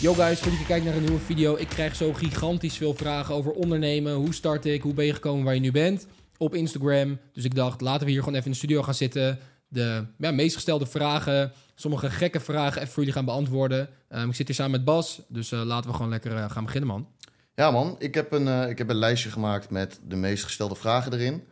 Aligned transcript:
Yo 0.00 0.14
guys, 0.14 0.40
voordat 0.40 0.60
je 0.60 0.66
kijkt 0.66 0.84
naar 0.84 0.94
een 0.94 1.02
nieuwe 1.02 1.18
video, 1.18 1.56
ik 1.56 1.68
krijg 1.68 1.96
zo 1.96 2.12
gigantisch 2.12 2.76
veel 2.76 2.94
vragen 2.94 3.34
over 3.34 3.52
ondernemen. 3.52 4.14
Hoe 4.14 4.34
start 4.34 4.64
ik? 4.64 4.82
Hoe 4.82 4.94
ben 4.94 5.04
je 5.04 5.14
gekomen 5.14 5.44
waar 5.44 5.54
je 5.54 5.60
nu 5.60 5.70
bent? 5.70 6.06
Op 6.36 6.54
Instagram. 6.54 7.18
Dus 7.32 7.44
ik 7.44 7.54
dacht, 7.54 7.80
laten 7.80 8.06
we 8.06 8.12
hier 8.12 8.20
gewoon 8.20 8.34
even 8.34 8.46
in 8.46 8.52
de 8.52 8.58
studio 8.58 8.82
gaan 8.82 8.94
zitten. 8.94 9.38
De 9.68 10.04
ja, 10.18 10.30
meest 10.30 10.54
gestelde 10.54 10.86
vragen, 10.86 11.52
sommige 11.74 12.10
gekke 12.10 12.40
vragen 12.40 12.80
even 12.80 12.92
voor 12.92 12.98
jullie 12.98 13.12
gaan 13.12 13.24
beantwoorden. 13.24 13.88
Ehm, 14.08 14.28
ik 14.28 14.34
zit 14.34 14.46
hier 14.46 14.56
samen 14.56 14.72
met 14.72 14.84
Bas, 14.84 15.22
dus 15.28 15.52
eh, 15.52 15.62
laten 15.62 15.90
we 15.90 15.96
gewoon 15.96 16.10
lekker 16.10 16.36
eh, 16.36 16.50
gaan 16.50 16.64
beginnen 16.64 16.88
man. 16.88 17.08
Ja 17.54 17.70
man, 17.70 17.96
ik 17.98 18.14
heb, 18.14 18.32
een, 18.32 18.48
eh, 18.48 18.68
ik 18.68 18.78
heb 18.78 18.90
een 18.90 18.96
lijstje 18.96 19.30
gemaakt 19.30 19.70
met 19.70 20.00
de 20.08 20.16
meest 20.16 20.44
gestelde 20.44 20.74
vragen 20.74 21.12
erin. 21.12 21.42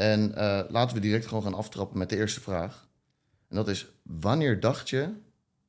En 0.00 0.34
eh, 0.34 0.60
laten 0.68 0.96
we 0.96 1.02
direct 1.02 1.26
gewoon 1.26 1.42
gaan 1.42 1.54
aftrappen 1.54 1.98
met 1.98 2.08
de 2.08 2.16
eerste 2.16 2.40
vraag. 2.40 2.88
En 3.48 3.56
dat 3.56 3.68
is, 3.68 3.86
wanneer 4.02 4.60
dacht 4.60 4.90
je, 4.90 5.08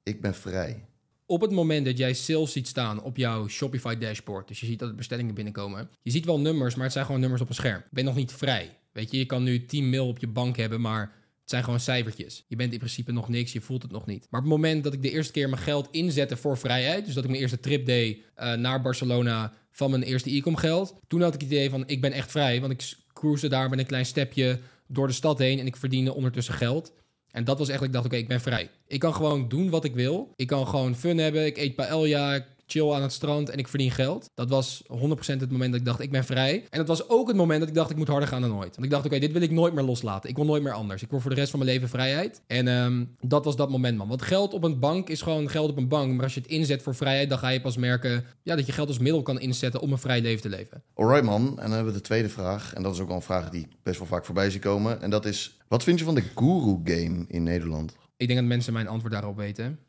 ik 0.04 0.22
ben 0.22 0.36
vrij? 0.36 0.86
Op 1.26 1.42
het 1.42 1.52
moment 1.52 1.86
dat 1.86 1.98
jij 1.98 2.14
sales 2.14 2.52
ziet 2.52 2.68
staan 2.68 3.02
op 3.02 3.18
jouw 3.18 3.48
Shopify 3.48 3.98
dashboard, 3.98 4.48
dus 4.48 4.60
je 4.60 4.66
ziet 4.66 4.80
dat 4.80 4.90
er 4.90 4.96
bestellingen 4.96 5.34
binnenkomen, 5.34 5.90
je 6.02 6.12
ziet 6.12 6.26
wel 6.26 6.40
nummers, 6.40 6.76
maar 6.76 6.84
het 6.84 6.94
zijn 6.94 7.06
gewoon 7.06 7.22
nummers 7.22 7.42
op 7.42 7.50
een 7.50 7.56
scherm. 7.56 7.78
Je 7.78 7.90
bent 7.92 8.08
nog 8.08 8.16
niet 8.16 8.32
vrij. 8.32 8.78
Weet 8.92 9.12
je, 9.12 9.18
je 9.18 9.26
kan 9.26 9.44
nu 9.44 9.66
10 9.66 9.90
mil 9.90 10.08
op 10.08 10.20
je 10.20 10.28
bank 10.28 10.58
hebben, 10.58 10.82
maar 10.82 11.02
het 11.42 11.50
zijn 11.50 11.64
gewoon 11.64 11.80
cijfertjes. 11.80 12.46
Je 12.48 12.56
bent 12.56 12.72
in 12.72 12.80
principe 12.80 13.12
nog 13.12 13.30
niks, 13.30 13.54
je 13.54 13.62
voelt 13.62 13.82
het 13.82 13.92
nog 13.92 14.06
niet. 14.06 14.28
Maar 14.30 14.42
op 14.42 14.46
het 14.46 14.56
moment 14.56 14.84
dat 14.84 14.94
ik 14.94 15.02
de 15.02 15.12
eerste 15.12 15.32
keer 15.32 15.50
mijn 15.50 15.62
geld 15.62 15.88
inzette 15.92 16.38
voor 16.38 16.58
vrijheid, 16.58 17.06
dus 17.06 17.14
dat 17.14 17.24
ik 17.24 17.30
mijn 17.30 17.42
eerste 17.42 17.60
trip 17.60 17.86
deed 17.86 18.22
eh, 18.36 18.54
naar 18.54 18.82
Barcelona 18.82 19.54
van 19.72 19.90
mijn 19.90 20.04
eerste 20.04 20.36
e-com 20.36 20.56
geld, 20.56 20.96
toen 21.08 21.22
had 21.22 21.34
ik 21.34 21.42
het 21.42 21.50
idee 21.50 21.70
van 21.70 21.84
ik 21.88 22.02
ben 22.02 22.12
echt 22.12 22.32
vrij, 22.32 22.62
want 22.62 22.72
ik 22.72 23.00
cruise 23.22 23.50
daar 23.50 23.70
met 23.70 23.80
een 23.80 23.86
klein 23.86 24.06
stepje 24.06 24.60
door 24.88 25.08
de 25.08 25.14
stad 25.14 25.38
heen 25.40 25.60
en 25.60 25.66
ik 25.66 25.76
verdiende 25.76 26.14
ondertussen 26.14 26.54
geld. 26.54 26.94
En 27.32 27.44
dat 27.44 27.58
was 27.58 27.70
echt, 27.70 27.84
ik 27.84 27.94
dacht, 27.94 28.06
oké, 28.06 28.16
ik 28.16 28.28
ben 28.28 28.42
vrij. 28.42 28.70
Ik 28.88 29.00
kan 29.00 29.14
gewoon 29.14 29.48
doen 29.48 29.70
wat 29.70 29.84
ik 29.84 29.94
wil. 29.94 30.34
Ik 30.36 30.48
kan 30.48 30.68
gewoon 30.68 30.96
fun 30.96 31.18
hebben. 31.18 31.46
Ik 31.46 31.58
eet 31.58 31.76
paella, 31.76 32.36
ik 32.36 32.46
chill 32.72 32.92
aan 32.92 33.02
het 33.02 33.12
strand 33.12 33.50
en 33.50 33.58
ik 33.58 33.68
verdien 33.68 33.92
geld. 33.92 34.30
Dat 34.34 34.50
was 34.50 34.84
100% 34.84 34.88
het 35.16 35.52
moment 35.52 35.72
dat 35.72 35.80
ik 35.80 35.86
dacht, 35.86 36.00
ik 36.00 36.12
ben 36.12 36.24
vrij. 36.24 36.66
En 36.70 36.78
dat 36.78 36.88
was 36.88 37.10
ook 37.10 37.28
het 37.28 37.38
moment 37.38 37.60
dat 37.60 37.70
ik 37.70 37.76
dacht, 37.76 37.90
ik 37.90 37.98
moet 37.98 38.08
harder 38.08 38.28
gaan 38.28 38.42
dan 38.42 38.54
ooit. 38.54 38.76
Want 38.76 38.84
ik 38.84 38.90
dacht, 38.90 39.06
oké, 39.06 39.20
dit 39.20 39.32
wil 39.32 39.42
ik 39.42 39.52
nooit 39.52 39.74
meer 39.74 39.84
loslaten. 39.84 40.30
Ik 40.30 40.36
wil 40.36 40.46
nooit 40.46 40.64
meer 40.64 40.74
anders. 40.74 41.02
Ik 41.02 41.10
wil 41.10 41.20
voor 41.20 41.30
de 41.30 41.36
rest 41.36 41.50
van 41.50 41.60
mijn 41.60 41.72
leven 41.72 41.90
vrijheid. 41.90 42.42
En 42.48 42.68
ehm, 42.68 43.06
dat 43.20 43.46
was 43.46 43.56
dat 43.56 43.70
moment, 43.70 43.98
man. 43.98 44.08
Want 44.08 44.22
geld 44.22 44.54
op 44.54 44.64
een 44.64 44.80
bank 44.80 45.10
is 45.10 45.22
gewoon 45.22 45.50
geld 45.50 45.70
op 45.70 45.78
een 45.78 45.88
bank. 45.88 46.14
Maar 46.14 46.24
als 46.24 46.34
je 46.34 46.40
het 46.40 46.50
inzet 46.50 46.82
voor 46.82 46.96
vrijheid, 46.96 47.30
dan 47.30 47.38
ga 47.38 47.50
je 47.50 47.62
pas 47.62 47.78
merken 47.78 48.26
ja, 48.44 48.56
dat 48.56 48.66
je 48.66 48.72
geld 48.72 48.88
als 48.88 49.00
middel 49.00 49.22
kan 49.22 49.40
inzetten 49.40 49.82
om 49.82 49.92
een 49.92 49.98
vrij 49.98 50.22
leven 50.22 50.42
te 50.42 50.50
leven. 50.50 50.84
Alright 50.94 51.24
man, 51.24 51.48
en 51.48 51.56
dan 51.56 51.72
hebben 51.72 51.94
we 51.94 52.00
de 52.00 52.06
tweede 52.06 52.30
vraag. 52.30 52.74
En 52.74 52.84
dat 52.84 52.94
is 52.94 53.00
ook 53.00 53.08
wel 53.08 53.16
een 53.16 53.22
vraag 53.22 53.50
die 53.50 53.68
best 53.84 53.98
wel 53.98 54.08
vaak 54.08 54.26
voorbij 54.26 54.50
zie 54.50 54.60
komen. 54.60 55.02
En 55.02 55.10
dat 55.10 55.26
is, 55.26 55.58
wat 55.68 55.84
vind 55.84 56.00
je 56.00 56.06
van 56.06 56.16
de 56.16 56.24
Guru 56.36 56.80
Game 56.84 57.26
in 57.28 57.44
Nederland? 57.44 57.96
Ik 58.18 58.28
denk 58.28 58.40
dat 58.40 58.48
mensen 58.48 58.74
mijn 58.74 58.88
antwoord 58.88 59.14
daarop 59.14 59.36
weten. 59.36 59.80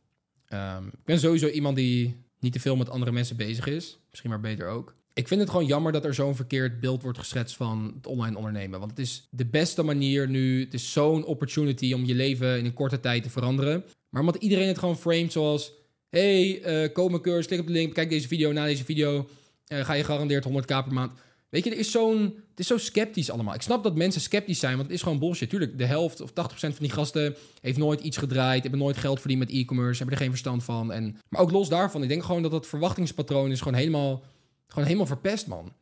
Ehm, 0.46 0.86
ik 0.86 1.04
ben 1.04 1.18
sowieso 1.18 1.46
iemand 1.46 1.76
die 1.76 2.16
niet 2.42 2.52
te 2.52 2.60
veel 2.60 2.76
met 2.76 2.90
andere 2.90 3.12
mensen 3.12 3.36
bezig 3.36 3.66
is. 3.66 3.98
Misschien 4.10 4.30
maar 4.30 4.40
beter 4.40 4.68
ook. 4.68 4.94
Ik 5.14 5.28
vind 5.28 5.40
het 5.40 5.50
gewoon 5.50 5.66
jammer 5.66 5.92
dat 5.92 6.04
er 6.04 6.14
zo'n 6.14 6.36
verkeerd 6.36 6.80
beeld 6.80 7.02
wordt 7.02 7.18
geschetst 7.18 7.56
van 7.56 7.92
het 7.96 8.06
online 8.06 8.36
ondernemen. 8.36 8.78
Want 8.78 8.90
het 8.90 9.00
is 9.00 9.28
de 9.30 9.46
beste 9.46 9.82
manier 9.82 10.28
nu. 10.28 10.64
Het 10.64 10.74
is 10.74 10.92
zo'n 10.92 11.24
opportunity 11.24 11.92
om 11.92 12.04
je 12.04 12.14
leven 12.14 12.58
in 12.58 12.64
een 12.64 12.72
korte 12.72 13.00
tijd 13.00 13.22
te 13.22 13.30
veranderen. 13.30 13.84
Maar 14.08 14.20
omdat 14.20 14.42
iedereen 14.42 14.68
het 14.68 14.78
gewoon 14.78 14.98
framed 14.98 15.32
zoals... 15.32 15.72
Hey, 16.08 16.82
uh, 16.84 16.92
koop 16.92 17.10
mijn 17.10 17.22
cursus, 17.22 17.46
klik 17.46 17.60
op 17.60 17.66
de 17.66 17.72
link, 17.72 17.94
kijk 17.94 18.08
deze 18.08 18.28
video. 18.28 18.52
Na 18.52 18.64
deze 18.64 18.84
video 18.84 19.28
uh, 19.68 19.84
ga 19.84 19.92
je 19.92 20.04
gegarandeerd 20.04 20.48
100k 20.48 20.64
per 20.64 20.92
maand. 20.92 21.12
Weet 21.52 21.64
je, 21.64 21.70
er 21.70 21.78
is 21.78 21.90
zo'n, 21.90 22.22
het 22.50 22.60
is 22.60 22.66
zo 22.66 22.78
sceptisch 22.78 23.30
allemaal. 23.30 23.54
Ik 23.54 23.62
snap 23.62 23.82
dat 23.82 23.96
mensen 23.96 24.20
sceptisch 24.20 24.58
zijn, 24.58 24.72
want 24.76 24.86
het 24.86 24.96
is 24.96 25.02
gewoon 25.02 25.18
bullshit. 25.18 25.48
Tuurlijk, 25.48 25.78
de 25.78 25.84
helft 25.84 26.20
of 26.20 26.30
80% 26.30 26.34
van 26.54 26.74
die 26.78 26.90
gasten 26.90 27.36
heeft 27.60 27.78
nooit 27.78 28.00
iets 28.00 28.16
gedraaid, 28.16 28.62
hebben 28.62 28.80
nooit 28.80 28.96
geld 28.96 29.20
verdiend 29.20 29.40
met 29.40 29.50
e-commerce, 29.50 29.96
hebben 29.96 30.14
er 30.14 30.22
geen 30.22 30.30
verstand 30.30 30.64
van. 30.64 30.92
En, 30.92 31.16
maar 31.28 31.40
ook 31.40 31.50
los 31.50 31.68
daarvan, 31.68 32.02
ik 32.02 32.08
denk 32.08 32.22
gewoon 32.22 32.42
dat 32.42 32.50
dat 32.50 32.66
verwachtingspatroon 32.66 33.50
is 33.50 33.58
gewoon 33.58 33.78
helemaal, 33.78 34.22
gewoon 34.66 34.84
helemaal 34.84 35.06
verpest, 35.06 35.46
man. 35.46 35.72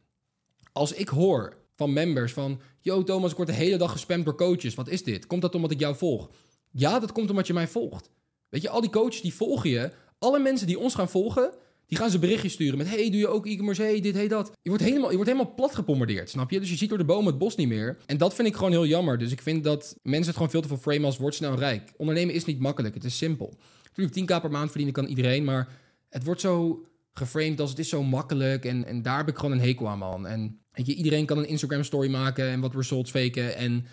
Als 0.73 0.93
ik 0.93 1.09
hoor 1.09 1.57
van 1.77 1.93
members 1.93 2.33
van, 2.33 2.61
yo 2.81 3.05
Thomas, 3.05 3.31
ik 3.31 3.37
word 3.37 3.49
de 3.49 3.55
hele 3.55 3.77
dag 3.77 3.93
gespamd 3.93 4.25
door 4.25 4.37
coaches. 4.37 4.75
Wat 4.75 4.89
is 4.89 5.03
dit? 5.03 5.27
Komt 5.27 5.43
dat 5.43 5.55
omdat 5.55 5.71
ik 5.71 5.81
jou 5.81 5.97
volg? 5.97 6.31
Ja, 6.71 6.99
dat 6.99 7.13
komt 7.13 7.31
omdat 7.31 7.47
je 7.47 7.53
mij 7.53 7.69
volgt. 7.69 8.11
Weet 8.49 8.63
je, 8.63 8.69
al 8.69 8.81
die 8.81 8.91
coaches 8.91 9.21
die 9.21 9.35
volgen 9.35 9.71
je. 9.71 9.91
Alle 10.19 10.39
mensen 10.39 10.67
die 10.67 10.79
ons 10.79 10.95
gaan 10.95 11.09
volgen, 11.09 11.53
die 11.91 11.99
gaan 11.99 12.11
ze 12.11 12.19
berichtjes 12.19 12.53
sturen 12.53 12.79
met: 12.79 12.89
hey, 12.89 13.11
doe 13.11 13.21
je 13.21 13.29
ook 13.29 13.47
e-commerce? 13.47 14.01
Dit, 14.01 14.15
hey, 14.15 14.29
dat. 14.29 14.53
Je 14.63 14.69
wordt, 14.69 14.85
helemaal, 14.85 15.11
je 15.11 15.17
wordt 15.17 15.31
helemaal 15.31 15.55
plat 15.55 15.75
gepombardeerd, 15.75 16.31
snap 16.31 16.51
je? 16.51 16.61
Dus 16.61 16.71
je 16.71 16.77
ziet 16.77 16.89
door 16.89 16.99
de 16.99 17.05
bomen 17.05 17.27
het 17.27 17.39
bos 17.39 17.57
niet 17.57 17.69
meer. 17.69 17.97
En 18.07 18.17
dat 18.17 18.35
vind 18.35 18.49
ik 18.49 18.55
gewoon 18.55 18.71
heel 18.71 18.87
jammer. 18.87 19.19
Dus 19.19 19.33
ik 19.33 19.43
vind 19.43 19.65
dat 19.65 19.97
mensen 20.03 20.27
het 20.27 20.35
gewoon 20.35 20.51
veel 20.51 20.61
te 20.61 20.69
veel 20.69 20.77
framen 20.77 21.05
als 21.05 21.19
word 21.19 21.35
snel 21.35 21.55
rijk. 21.55 21.93
Ondernemen 21.97 22.35
is 22.35 22.45
niet 22.45 22.59
makkelijk, 22.59 22.95
het 22.95 23.05
is 23.05 23.17
simpel. 23.17 23.55
Natuurlijk, 23.95 24.31
10k 24.31 24.41
per 24.41 24.51
maand 24.51 24.69
verdienen 24.69 24.95
kan 24.95 25.07
iedereen, 25.07 25.45
maar 25.45 25.69
het 26.09 26.25
wordt 26.25 26.41
zo 26.41 26.85
geframed 27.13 27.61
als 27.61 27.71
het 27.71 27.79
is 27.79 27.89
zo 27.89 28.03
makkelijk. 28.03 28.65
En, 28.65 28.85
en 28.85 29.03
daar 29.03 29.17
heb 29.17 29.29
ik 29.29 29.37
gewoon 29.37 29.53
een 29.53 29.61
hekel 29.61 29.89
aan, 29.89 29.99
man. 29.99 30.27
En 30.27 30.61
weet 30.87 30.97
je, 30.97 31.03
iedereen 31.03 31.27
kan 31.27 31.39
een 31.39 31.49
Instagram 31.49 31.85
story 31.85 32.11
maken 32.11 32.49
en 32.49 32.61
wat 32.61 32.75
results 32.75 33.11
faken 33.11 33.57
en 33.57 33.87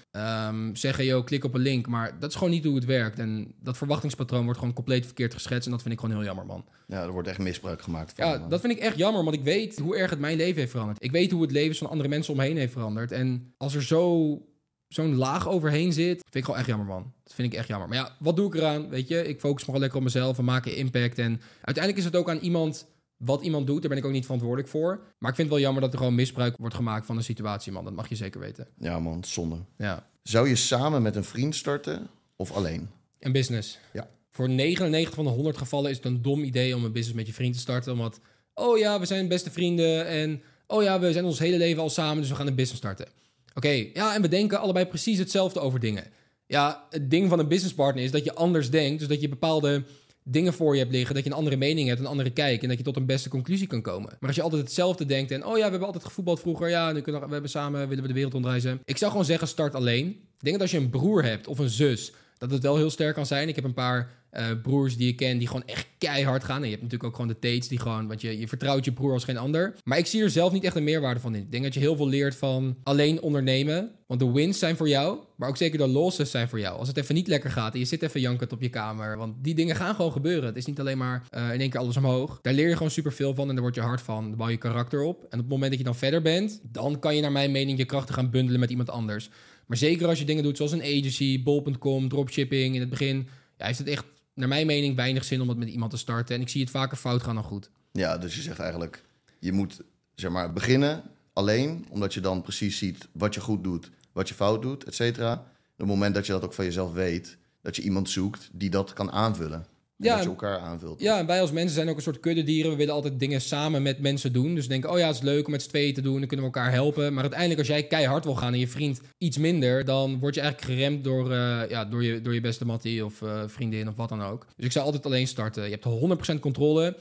um, 0.49 0.75
zeggen, 0.75 1.05
yo, 1.05 1.23
klik 1.23 1.43
op 1.43 1.53
een 1.53 1.61
link. 1.61 1.87
Maar 1.87 2.19
dat 2.19 2.29
is 2.29 2.35
gewoon 2.35 2.53
niet 2.53 2.65
hoe 2.65 2.75
het 2.75 2.85
werkt. 2.85 3.19
En 3.19 3.53
dat 3.61 3.77
verwachtingspatroon 3.77 4.43
wordt 4.43 4.59
gewoon 4.59 4.73
compleet 4.73 5.05
verkeerd 5.05 5.33
geschetst. 5.33 5.65
En 5.65 5.71
dat 5.71 5.81
vind 5.81 5.93
ik 5.93 5.99
gewoon 5.99 6.15
heel 6.15 6.25
jammer, 6.25 6.45
man. 6.45 6.65
Ja, 6.87 7.03
er 7.03 7.11
wordt 7.11 7.27
echt 7.27 7.39
misbruik 7.39 7.81
gemaakt 7.81 8.13
van. 8.15 8.27
Ja, 8.27 8.37
dat 8.37 8.61
vind 8.61 8.73
ik 8.73 8.79
echt 8.79 8.97
jammer, 8.97 9.23
want 9.23 9.35
ik 9.35 9.43
weet 9.43 9.79
hoe 9.79 9.97
erg 9.97 10.09
het 10.09 10.19
mijn 10.19 10.37
leven 10.37 10.59
heeft 10.59 10.71
veranderd. 10.71 11.03
Ik 11.03 11.11
weet 11.11 11.31
hoe 11.31 11.41
het 11.41 11.51
leven 11.51 11.75
van 11.75 11.89
andere 11.89 12.09
mensen 12.09 12.33
omheen 12.33 12.57
heeft 12.57 12.73
veranderd. 12.73 13.11
En 13.11 13.53
als 13.57 13.75
er 13.75 13.83
zo 13.83 14.41
zo'n 14.87 15.15
laag 15.15 15.47
overheen 15.47 15.93
zit, 15.93 16.19
vind 16.19 16.35
ik 16.35 16.43
gewoon 16.43 16.59
echt 16.59 16.67
jammer, 16.67 16.87
man. 16.87 17.13
Dat 17.23 17.33
vind 17.33 17.53
ik 17.53 17.59
echt 17.59 17.67
jammer. 17.67 17.87
Maar 17.87 17.97
ja, 17.97 18.15
wat 18.19 18.35
doe 18.35 18.47
ik 18.47 18.55
eraan? 18.55 18.89
Weet 18.89 19.07
je, 19.07 19.27
ik 19.27 19.39
focus 19.39 19.59
me 19.59 19.65
gewoon 19.65 19.79
lekker 19.79 19.97
op 19.97 20.03
mezelf 20.03 20.37
en 20.37 20.45
maken 20.45 20.75
impact. 20.75 21.17
En 21.17 21.41
uiteindelijk 21.61 21.97
is 21.97 22.05
het 22.05 22.15
ook 22.15 22.29
aan 22.29 22.37
iemand 22.37 22.87
wat 23.17 23.41
iemand 23.41 23.67
doet, 23.67 23.79
daar 23.79 23.89
ben 23.89 23.97
ik 23.99 24.05
ook 24.05 24.11
niet 24.11 24.23
verantwoordelijk 24.23 24.69
voor. 24.69 24.99
Maar 25.17 25.29
ik 25.29 25.35
vind 25.35 25.37
het 25.37 25.57
wel 25.57 25.59
jammer 25.59 25.81
dat 25.81 25.91
er 25.91 25.97
gewoon 25.97 26.15
misbruik 26.15 26.57
wordt 26.57 26.75
gemaakt 26.75 27.05
van 27.05 27.17
een 27.17 27.23
situatie, 27.23 27.71
man. 27.71 27.83
Dat 27.83 27.93
mag 27.93 28.09
je 28.09 28.15
zeker 28.15 28.39
weten. 28.39 28.67
Ja, 28.79 28.99
man, 28.99 29.23
zonde. 29.23 29.57
Ja. 29.77 30.09
Zou 30.23 30.47
je 30.47 30.55
samen 30.55 31.01
met 31.01 31.15
een 31.15 31.23
vriend 31.23 31.55
starten 31.55 32.07
of 32.35 32.51
alleen? 32.51 32.89
Een 33.19 33.31
business. 33.31 33.79
Ja. 33.93 34.09
Voor 34.29 34.49
99 34.49 35.13
van 35.13 35.23
de 35.23 35.29
100 35.29 35.57
gevallen 35.57 35.89
is 35.89 35.95
het 35.95 36.05
een 36.05 36.21
dom 36.21 36.43
idee 36.43 36.75
om 36.75 36.83
een 36.83 36.91
business 36.91 37.17
met 37.17 37.27
je 37.27 37.33
vriend 37.33 37.53
te 37.53 37.59
starten. 37.59 37.91
Omdat, 37.91 38.19
oh 38.53 38.77
ja, 38.77 38.99
we 38.99 39.05
zijn 39.05 39.27
beste 39.27 39.51
vrienden. 39.51 40.07
En 40.07 40.41
oh 40.67 40.83
ja, 40.83 40.99
we 40.99 41.11
zijn 41.11 41.25
ons 41.25 41.39
hele 41.39 41.57
leven 41.57 41.81
al 41.81 41.89
samen, 41.89 42.17
dus 42.17 42.29
we 42.29 42.35
gaan 42.35 42.47
een 42.47 42.55
business 42.55 42.79
starten. 42.79 43.07
Oké, 43.53 43.87
ja, 43.93 44.15
en 44.15 44.21
we 44.21 44.27
denken 44.27 44.59
allebei 44.59 44.85
precies 44.85 45.17
hetzelfde 45.17 45.59
over 45.59 45.79
dingen. 45.79 46.03
Ja, 46.47 46.87
het 46.89 47.09
ding 47.09 47.29
van 47.29 47.39
een 47.39 47.47
businesspartner 47.47 48.03
is 48.03 48.11
dat 48.11 48.23
je 48.23 48.35
anders 48.35 48.69
denkt. 48.69 48.99
Dus 48.99 49.07
dat 49.07 49.21
je 49.21 49.29
bepaalde 49.29 49.83
dingen 50.29 50.53
voor 50.53 50.73
je 50.73 50.79
hebt 50.79 50.91
liggen, 50.91 51.15
dat 51.15 51.23
je 51.23 51.29
een 51.29 51.35
andere 51.35 51.55
mening 51.55 51.87
hebt, 51.87 51.99
een 51.99 52.05
andere 52.05 52.29
kijk 52.29 52.61
en 52.61 52.67
dat 52.67 52.77
je 52.77 52.83
tot 52.83 52.95
een 52.95 53.05
beste 53.05 53.29
conclusie 53.29 53.67
kan 53.67 53.81
komen. 53.81 54.09
Maar 54.19 54.27
als 54.27 54.35
je 54.35 54.41
altijd 54.41 54.61
hetzelfde 54.61 55.05
denkt 55.05 55.31
en 55.31 55.45
oh 55.45 55.51
ja, 55.51 55.63
we 55.63 55.69
hebben 55.69 55.85
altijd 55.85 56.05
gevoetbald 56.05 56.39
vroeger, 56.39 56.69
ja, 56.69 56.91
nu 56.91 57.01
kunnen 57.01 57.21
we, 57.21 57.31
hebben 57.31 57.49
samen 57.49 57.87
willen 57.87 58.01
we 58.01 58.07
de 58.07 58.13
wereld 58.13 58.33
rondreizen. 58.33 58.79
Ik 58.83 58.97
zou 58.97 59.11
gewoon 59.11 59.25
zeggen 59.25 59.47
start 59.47 59.75
alleen. 59.75 60.07
Ik 60.07 60.43
denk 60.43 60.51
dat 60.51 60.61
als 60.61 60.71
je 60.71 60.77
een 60.77 60.89
broer 60.89 61.23
hebt 61.23 61.47
of 61.47 61.59
een 61.59 61.69
zus, 61.69 62.13
dat 62.37 62.51
het 62.51 62.63
wel 62.63 62.75
heel 62.75 62.89
sterk 62.89 63.15
kan 63.15 63.25
zijn. 63.25 63.47
Ik 63.47 63.55
heb 63.55 63.63
een 63.63 63.73
paar 63.73 64.11
uh, 64.33 64.45
broers 64.63 64.97
die 64.97 65.07
ik 65.07 65.15
ken 65.15 65.37
die 65.37 65.47
gewoon 65.47 65.65
echt 65.65 65.87
keihard 65.97 66.43
gaan. 66.43 66.57
En 66.57 66.63
je 66.63 66.69
hebt 66.69 66.81
natuurlijk 66.81 67.09
ook 67.09 67.15
gewoon 67.15 67.31
de 67.31 67.39
Tates 67.39 67.67
die 67.67 67.79
gewoon, 67.79 68.07
want 68.07 68.21
je, 68.21 68.39
je 68.39 68.47
vertrouwt 68.47 68.85
je 68.85 68.91
broer 68.91 69.13
als 69.13 69.23
geen 69.23 69.37
ander. 69.37 69.75
Maar 69.83 69.97
ik 69.97 70.05
zie 70.05 70.23
er 70.23 70.29
zelf 70.29 70.51
niet 70.51 70.63
echt 70.63 70.75
een 70.75 70.83
meerwaarde 70.83 71.19
van 71.19 71.35
in. 71.35 71.41
Ik 71.41 71.51
denk 71.51 71.63
dat 71.63 71.73
je 71.73 71.79
heel 71.79 71.95
veel 71.95 72.07
leert 72.07 72.35
van 72.35 72.77
alleen 72.83 73.21
ondernemen. 73.21 73.91
Want 74.07 74.19
de 74.19 74.31
wins 74.31 74.59
zijn 74.59 74.75
voor 74.75 74.89
jou, 74.89 75.19
maar 75.35 75.49
ook 75.49 75.57
zeker 75.57 75.77
de 75.77 75.87
losses 75.87 76.31
zijn 76.31 76.49
voor 76.49 76.59
jou. 76.59 76.79
Als 76.79 76.87
het 76.87 76.97
even 76.97 77.15
niet 77.15 77.27
lekker 77.27 77.51
gaat 77.51 77.73
en 77.73 77.79
je 77.79 77.85
zit 77.85 78.01
even 78.01 78.21
jankend 78.21 78.51
op 78.51 78.61
je 78.61 78.69
kamer. 78.69 79.17
Want 79.17 79.35
die 79.41 79.55
dingen 79.55 79.75
gaan 79.75 79.95
gewoon 79.95 80.11
gebeuren. 80.11 80.45
Het 80.45 80.57
is 80.57 80.65
niet 80.65 80.79
alleen 80.79 80.97
maar 80.97 81.23
uh, 81.37 81.53
in 81.53 81.59
één 81.59 81.69
keer 81.69 81.79
alles 81.79 81.97
omhoog. 81.97 82.39
Daar 82.41 82.53
leer 82.53 82.67
je 82.67 82.75
gewoon 82.75 82.91
super 82.91 83.13
veel 83.13 83.35
van 83.35 83.47
en 83.47 83.53
daar 83.53 83.63
word 83.63 83.75
je 83.75 83.81
hard 83.81 84.01
van. 84.01 84.27
Dan 84.27 84.37
bouw 84.37 84.49
je 84.49 84.57
karakter 84.57 85.01
op. 85.01 85.21
En 85.21 85.37
op 85.37 85.43
het 85.43 85.47
moment 85.47 85.69
dat 85.69 85.79
je 85.79 85.85
dan 85.85 85.95
verder 85.95 86.21
bent, 86.21 86.59
dan 86.63 86.99
kan 86.99 87.15
je 87.15 87.21
naar 87.21 87.31
mijn 87.31 87.51
mening 87.51 87.77
je 87.77 87.85
krachten 87.85 88.15
gaan 88.15 88.29
bundelen 88.29 88.59
met 88.59 88.69
iemand 88.69 88.89
anders. 88.89 89.29
Maar 89.67 89.77
zeker 89.77 90.07
als 90.07 90.19
je 90.19 90.25
dingen 90.25 90.43
doet 90.43 90.57
zoals 90.57 90.71
een 90.71 90.81
agency, 90.81 91.43
bol.com, 91.43 92.09
dropshipping 92.09 92.75
in 92.75 92.79
het 92.79 92.89
begin, 92.89 93.27
ja, 93.57 93.65
heeft 93.65 93.79
het 93.79 93.87
echt, 93.87 94.05
naar 94.33 94.47
mijn 94.47 94.65
mening, 94.65 94.95
weinig 94.95 95.23
zin 95.23 95.41
om 95.41 95.49
het 95.49 95.57
met 95.57 95.69
iemand 95.69 95.91
te 95.91 95.97
starten. 95.97 96.35
En 96.35 96.41
ik 96.41 96.49
zie 96.49 96.61
het 96.61 96.69
vaker 96.69 96.97
fout 96.97 97.23
gaan 97.23 97.35
dan 97.35 97.43
goed. 97.43 97.69
Ja, 97.91 98.17
dus 98.17 98.35
je 98.35 98.41
zegt 98.41 98.59
eigenlijk, 98.59 99.03
je 99.39 99.51
moet 99.51 99.81
zeg 100.15 100.31
maar 100.31 100.53
beginnen 100.53 101.03
alleen, 101.33 101.85
omdat 101.89 102.13
je 102.13 102.19
dan 102.19 102.41
precies 102.41 102.77
ziet 102.77 103.07
wat 103.11 103.33
je 103.33 103.39
goed 103.39 103.63
doet, 103.63 103.91
wat 104.11 104.29
je 104.29 104.35
fout 104.35 104.61
doet, 104.61 104.83
et 104.83 104.95
cetera. 104.95 105.33
Op 105.33 105.77
het 105.77 105.87
moment 105.87 106.15
dat 106.15 106.25
je 106.25 106.31
dat 106.31 106.43
ook 106.43 106.53
van 106.53 106.65
jezelf 106.65 106.93
weet, 106.93 107.37
dat 107.61 107.75
je 107.75 107.81
iemand 107.81 108.09
zoekt 108.09 108.49
die 108.53 108.69
dat 108.69 108.93
kan 108.93 109.11
aanvullen. 109.11 109.65
Ja, 109.97 110.13
dat 110.13 110.23
je 110.23 110.29
elkaar 110.29 110.59
aanvult. 110.59 111.01
Ja, 111.01 111.17
en 111.17 111.25
wij 111.25 111.41
als 111.41 111.51
mensen 111.51 111.75
zijn 111.75 111.89
ook 111.89 111.95
een 111.95 112.01
soort 112.01 112.19
kuddedieren. 112.19 112.71
We 112.71 112.77
willen 112.77 112.93
altijd 112.93 113.19
dingen 113.19 113.41
samen 113.41 113.81
met 113.81 113.99
mensen 113.99 114.33
doen. 114.33 114.55
Dus 114.55 114.67
denken, 114.67 114.91
oh 114.91 114.97
ja, 114.97 115.07
het 115.07 115.15
is 115.15 115.21
leuk 115.21 115.45
om 115.45 115.51
met 115.51 115.61
z'n 115.61 115.69
tweeën 115.69 115.93
te 115.93 116.01
doen. 116.01 116.19
Dan 116.19 116.27
kunnen 116.27 116.45
we 116.45 116.51
elkaar 116.53 116.71
helpen. 116.71 117.13
Maar 117.13 117.21
uiteindelijk, 117.21 117.59
als 117.59 117.67
jij 117.69 117.83
keihard 117.83 118.23
wil 118.23 118.35
gaan 118.35 118.53
en 118.53 118.59
je 118.59 118.67
vriend 118.67 119.01
iets 119.17 119.37
minder... 119.37 119.85
dan 119.85 120.19
word 120.19 120.35
je 120.35 120.41
eigenlijk 120.41 120.71
geremd 120.71 121.03
door, 121.03 121.31
uh, 121.31 121.69
ja, 121.69 121.85
door, 121.85 122.03
je, 122.03 122.21
door 122.21 122.33
je 122.33 122.41
beste 122.41 122.65
mattie 122.65 123.05
of 123.05 123.21
uh, 123.21 123.43
vriendin 123.45 123.87
of 123.87 123.95
wat 123.95 124.09
dan 124.09 124.23
ook. 124.23 124.45
Dus 124.55 124.65
ik 124.65 124.71
zou 124.71 124.85
altijd 124.85 125.05
alleen 125.05 125.27
starten. 125.27 125.63
Je 125.63 125.77
hebt 125.81 126.35
100% 126.35 126.39
controle, 126.39 126.95
100% 126.95 126.99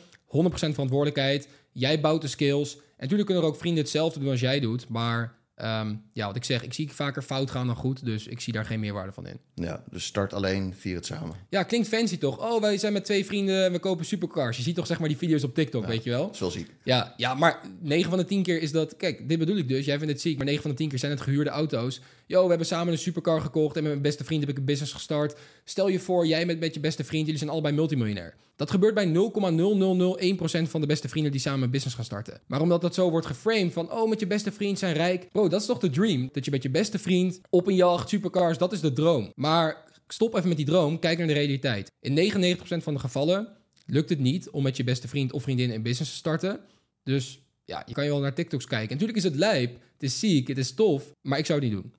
verantwoordelijkheid. 0.50 1.48
Jij 1.72 2.00
bouwt 2.00 2.22
de 2.22 2.28
skills. 2.28 2.74
En 2.74 2.82
natuurlijk 2.96 3.26
kunnen 3.28 3.44
er 3.44 3.50
ook 3.50 3.58
vrienden 3.58 3.82
hetzelfde 3.82 4.20
doen 4.20 4.30
als 4.30 4.40
jij 4.40 4.60
doet. 4.60 4.88
Maar 4.88 5.34
Ehm, 5.56 5.94
ja, 6.12 6.26
wat 6.26 6.36
ik 6.36 6.44
zeg, 6.44 6.62
ik 6.62 6.72
zie 6.72 6.92
vaker 6.92 7.22
fout 7.22 7.50
gaan 7.50 7.66
dan 7.66 7.76
goed. 7.76 8.04
Dus 8.04 8.26
ik 8.26 8.40
zie 8.40 8.52
daar 8.52 8.64
geen 8.64 8.80
meerwaarde 8.80 9.12
van 9.12 9.26
in. 9.26 9.38
Ja, 9.54 9.82
dus 9.90 10.04
start 10.04 10.32
alleen, 10.32 10.74
vier 10.78 10.94
het 10.94 11.06
samen. 11.06 11.36
Ja, 11.48 11.62
klinkt 11.62 11.88
fancy 11.88 12.18
toch? 12.18 12.38
Oh, 12.38 12.60
wij 12.60 12.78
zijn 12.78 12.92
met 12.92 13.04
twee 13.04 13.24
vrienden 13.24 13.64
en 13.64 13.72
we 13.72 13.78
kopen 13.78 14.04
supercars. 14.04 14.56
Je 14.56 14.62
ziet 14.62 14.74
toch 14.74 14.86
zeg 14.86 14.98
maar 14.98 15.08
die 15.08 15.16
video's 15.16 15.42
op 15.44 15.54
TikTok, 15.54 15.82
Ja. 15.82 15.88
weet 15.88 16.04
je 16.04 16.10
wel? 16.10 16.24
Dat 16.24 16.34
is 16.34 16.40
wel 16.40 16.50
ziek. 16.50 16.70
Ja, 16.84 17.14
ja, 17.16 17.34
maar 17.34 17.60
9 17.80 18.08
van 18.10 18.18
de 18.18 18.24
10 18.24 18.42
keer 18.42 18.60
is 18.62 18.72
dat... 18.72 18.96
Kijk, 18.96 19.28
dit 19.28 19.38
bedoel 19.38 19.56
ik 19.56 19.68
dus. 19.68 19.84
Jij 19.84 19.96
vindt 19.98 20.12
het 20.12 20.22
ziek, 20.22 20.36
maar 20.36 20.46
9 20.46 20.62
van 20.62 20.70
de 20.70 20.76
10 20.76 20.88
keer 20.88 20.98
zijn 20.98 21.12
het 21.12 21.20
gehuurde 21.20 21.50
auto's. 21.50 22.00
Yo, 22.26 22.42
we 22.42 22.48
hebben 22.48 22.66
samen 22.66 22.92
een 22.92 22.98
supercar 22.98 23.40
gekocht 23.40 23.76
en 23.76 23.82
met 23.82 23.90
mijn 23.90 24.02
beste 24.02 24.24
vriend 24.24 24.40
heb 24.40 24.50
ik 24.50 24.58
een 24.58 24.64
business 24.64 24.92
gestart. 24.92 25.38
Stel 25.64 25.88
je 25.88 25.98
voor, 25.98 26.26
jij 26.26 26.46
met, 26.46 26.60
met 26.60 26.74
je 26.74 26.80
beste 26.80 27.04
vriend, 27.04 27.24
jullie 27.24 27.38
zijn 27.38 27.50
allebei 27.50 27.74
multimiljonair. 27.74 28.34
Dat 28.56 28.70
gebeurt 28.70 28.94
bij 28.94 29.06
0,0001% 29.06 30.68
van 30.70 30.80
de 30.80 30.86
beste 30.86 31.08
vrienden 31.08 31.32
die 31.32 31.40
samen 31.40 31.62
een 31.62 31.70
business 31.70 31.96
gaan 31.96 32.04
starten. 32.04 32.40
Maar 32.46 32.60
omdat 32.60 32.80
dat 32.80 32.94
zo 32.94 33.10
wordt 33.10 33.26
geframed 33.26 33.72
van, 33.72 33.92
oh, 33.92 34.08
met 34.08 34.20
je 34.20 34.26
beste 34.26 34.52
vriend 34.52 34.78
zijn 34.78 34.94
rijk. 34.94 35.28
Bro, 35.32 35.45
dat 35.50 35.60
is 35.60 35.66
toch 35.66 35.78
de 35.78 35.90
dream? 35.90 36.28
Dat 36.32 36.44
je 36.44 36.50
met 36.50 36.62
je 36.62 36.70
beste 36.70 36.98
vriend 36.98 37.40
op 37.50 37.66
een 37.66 37.74
jacht, 37.74 38.08
supercars, 38.08 38.58
dat 38.58 38.72
is 38.72 38.80
de 38.80 38.92
droom. 38.92 39.32
Maar 39.34 39.84
stop 40.08 40.34
even 40.34 40.48
met 40.48 40.56
die 40.56 40.66
droom, 40.66 40.98
kijk 40.98 41.18
naar 41.18 41.26
de 41.26 41.32
realiteit. 41.32 41.92
In 42.00 42.32
99% 42.58 42.58
van 42.82 42.94
de 42.94 43.00
gevallen 43.00 43.48
lukt 43.86 44.08
het 44.08 44.18
niet 44.18 44.50
om 44.50 44.62
met 44.62 44.76
je 44.76 44.84
beste 44.84 45.08
vriend 45.08 45.32
of 45.32 45.42
vriendin 45.42 45.70
een 45.70 45.82
business 45.82 46.10
te 46.10 46.16
starten. 46.16 46.60
Dus 47.02 47.40
ja, 47.64 47.82
je 47.86 47.94
kan 47.94 48.04
je 48.04 48.10
wel 48.10 48.20
naar 48.20 48.34
TikToks 48.34 48.64
kijken. 48.66 48.88
En 48.88 48.92
natuurlijk 48.92 49.18
is 49.18 49.24
het 49.24 49.34
lijp, 49.34 49.72
het 49.92 50.02
is 50.02 50.18
ziek, 50.18 50.48
het 50.48 50.58
is 50.58 50.72
tof, 50.74 51.12
maar 51.22 51.38
ik 51.38 51.46
zou 51.46 51.60
het 51.60 51.68
niet 51.70 51.78
doen. 51.82 51.92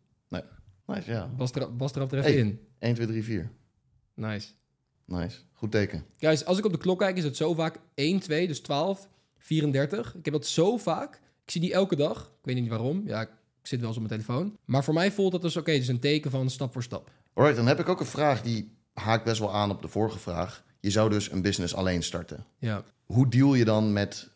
Nice, 0.86 1.12
ja. 1.12 1.28
Bas, 1.38 1.52
er, 1.52 1.62
eraf 1.62 2.12
er 2.12 2.18
even 2.18 2.22
Hey. 2.22 2.34
in. 2.34 2.60
1, 2.80 2.94
2, 2.96 3.08
3, 3.08 3.24
4. 3.24 3.50
Nice. 4.14 4.48
Nice. 5.06 5.38
Goed 5.54 5.72
teken. 5.72 6.06
Guys, 6.18 6.46
als 6.46 6.58
ik 6.58 6.66
op 6.66 6.72
de 6.72 6.78
klok 6.78 7.00
kijk, 7.00 7.18
is 7.18 7.24
het 7.24 7.36
zo 7.36 7.54
vaak 7.54 7.80
1, 7.94 8.20
2, 8.20 8.48
dus 8.48 8.60
12, 8.60 9.08
34. 9.38 10.16
Ik 10.16 10.26
heb 10.26 10.34
dat 10.34 10.46
zo 10.48 10.78
vaak. 10.78 11.22
Ik 11.48 11.54
zie 11.54 11.62
die 11.62 11.74
elke 11.74 11.96
dag. 11.96 12.20
Ik 12.22 12.46
weet 12.46 12.56
niet 12.56 12.70
waarom. 12.70 13.02
Ja, 13.06 13.22
ik 13.22 13.30
zit 13.62 13.80
wel 13.80 13.88
eens 13.90 13.98
op 13.98 14.08
mijn 14.08 14.22
telefoon. 14.22 14.58
Maar 14.66 14.84
voor 14.84 14.94
mij 14.94 15.12
voelt 15.12 15.32
dat 15.32 15.42
dus 15.42 15.58
oké, 15.58 15.72
dus 15.72 15.88
een 15.88 16.00
teken 16.00 16.32
van 16.32 16.50
stap 16.50 16.72
voor 16.74 16.84
stap. 16.84 17.12
Alright, 17.34 17.58
dan 17.58 17.68
heb 17.68 17.80
ik 17.80 17.90
ook 17.90 18.00
een 18.00 18.06
vraag 18.06 18.42
die 18.42 18.72
haakt 18.94 19.24
best 19.24 19.40
wel 19.40 19.54
aan 19.54 19.72
op 19.72 19.82
de 19.82 19.88
vorige 19.88 20.20
vraag. 20.20 20.64
Je 20.80 20.92
zou 20.92 21.10
dus 21.10 21.32
een 21.32 21.42
business 21.42 21.76
alleen 21.76 22.04
starten. 22.04 22.46
Ja. 22.60 22.84
Hoe 23.06 23.28
deal 23.30 23.54
je 23.54 23.66
dan 23.66 23.94
met 23.94 24.30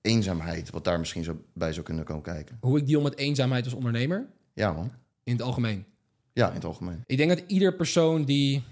eenzaamheid? 0.00 0.70
Wat 0.70 0.84
daar 0.84 0.98
misschien 0.98 1.24
zo 1.24 1.36
bij 1.54 1.72
zou 1.72 1.84
kunnen 1.84 2.04
komen 2.04 2.22
kijken. 2.22 2.56
Hoe 2.60 2.78
ik 2.78 2.86
deal 2.86 3.02
met 3.02 3.16
eenzaamheid 3.16 3.64
als 3.64 3.74
ondernemer, 3.74 4.26
Ja, 4.54 4.72
man. 4.72 4.92
in 5.24 5.32
het 5.32 5.42
algemeen. 5.42 5.84
Ja, 6.32 6.48
in 6.48 6.54
het 6.54 6.64
algemeen. 6.64 7.02
Ik 7.06 7.16
denk 7.16 7.28
dat 7.30 7.42
ieder 7.46 7.74
persoon 7.74 8.24
die 8.24 8.62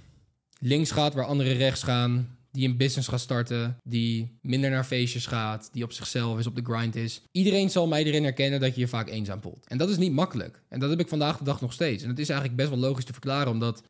links 0.58 0.90
gaat 0.90 1.14
waar 1.14 1.24
anderen 1.24 1.56
rechts 1.56 1.82
gaan, 1.82 2.37
die 2.58 2.68
een 2.68 2.76
business 2.76 3.08
gaat 3.08 3.20
starten, 3.20 3.76
die 3.84 4.38
minder 4.40 4.70
naar 4.70 4.84
feestjes 4.84 5.26
gaat, 5.26 5.68
die 5.72 5.84
op 5.84 5.92
zichzelf 5.92 6.38
is, 6.38 6.46
op 6.46 6.56
de 6.56 6.64
grind 6.64 6.96
is. 6.96 7.22
Iedereen 7.32 7.70
zal 7.70 7.86
mij 7.86 8.04
erin 8.04 8.22
herkennen 8.22 8.60
dat 8.60 8.74
je 8.74 8.80
je 8.80 8.88
vaak 8.88 9.08
eenzaam 9.08 9.42
voelt. 9.42 9.64
En 9.66 9.78
dat 9.78 9.88
is 9.88 9.96
niet 9.96 10.12
makkelijk. 10.12 10.60
En 10.68 10.80
dat 10.80 10.90
heb 10.90 11.00
ik 11.00 11.08
vandaag 11.08 11.38
de 11.38 11.44
dag 11.44 11.60
nog 11.60 11.72
steeds. 11.72 12.02
En 12.02 12.08
het 12.08 12.18
is 12.18 12.28
eigenlijk 12.28 12.58
best 12.58 12.70
wel 12.70 12.78
logisch 12.78 13.04
te 13.04 13.12
verklaren, 13.12 13.52
omdat 13.52 13.82
99% 13.82 13.86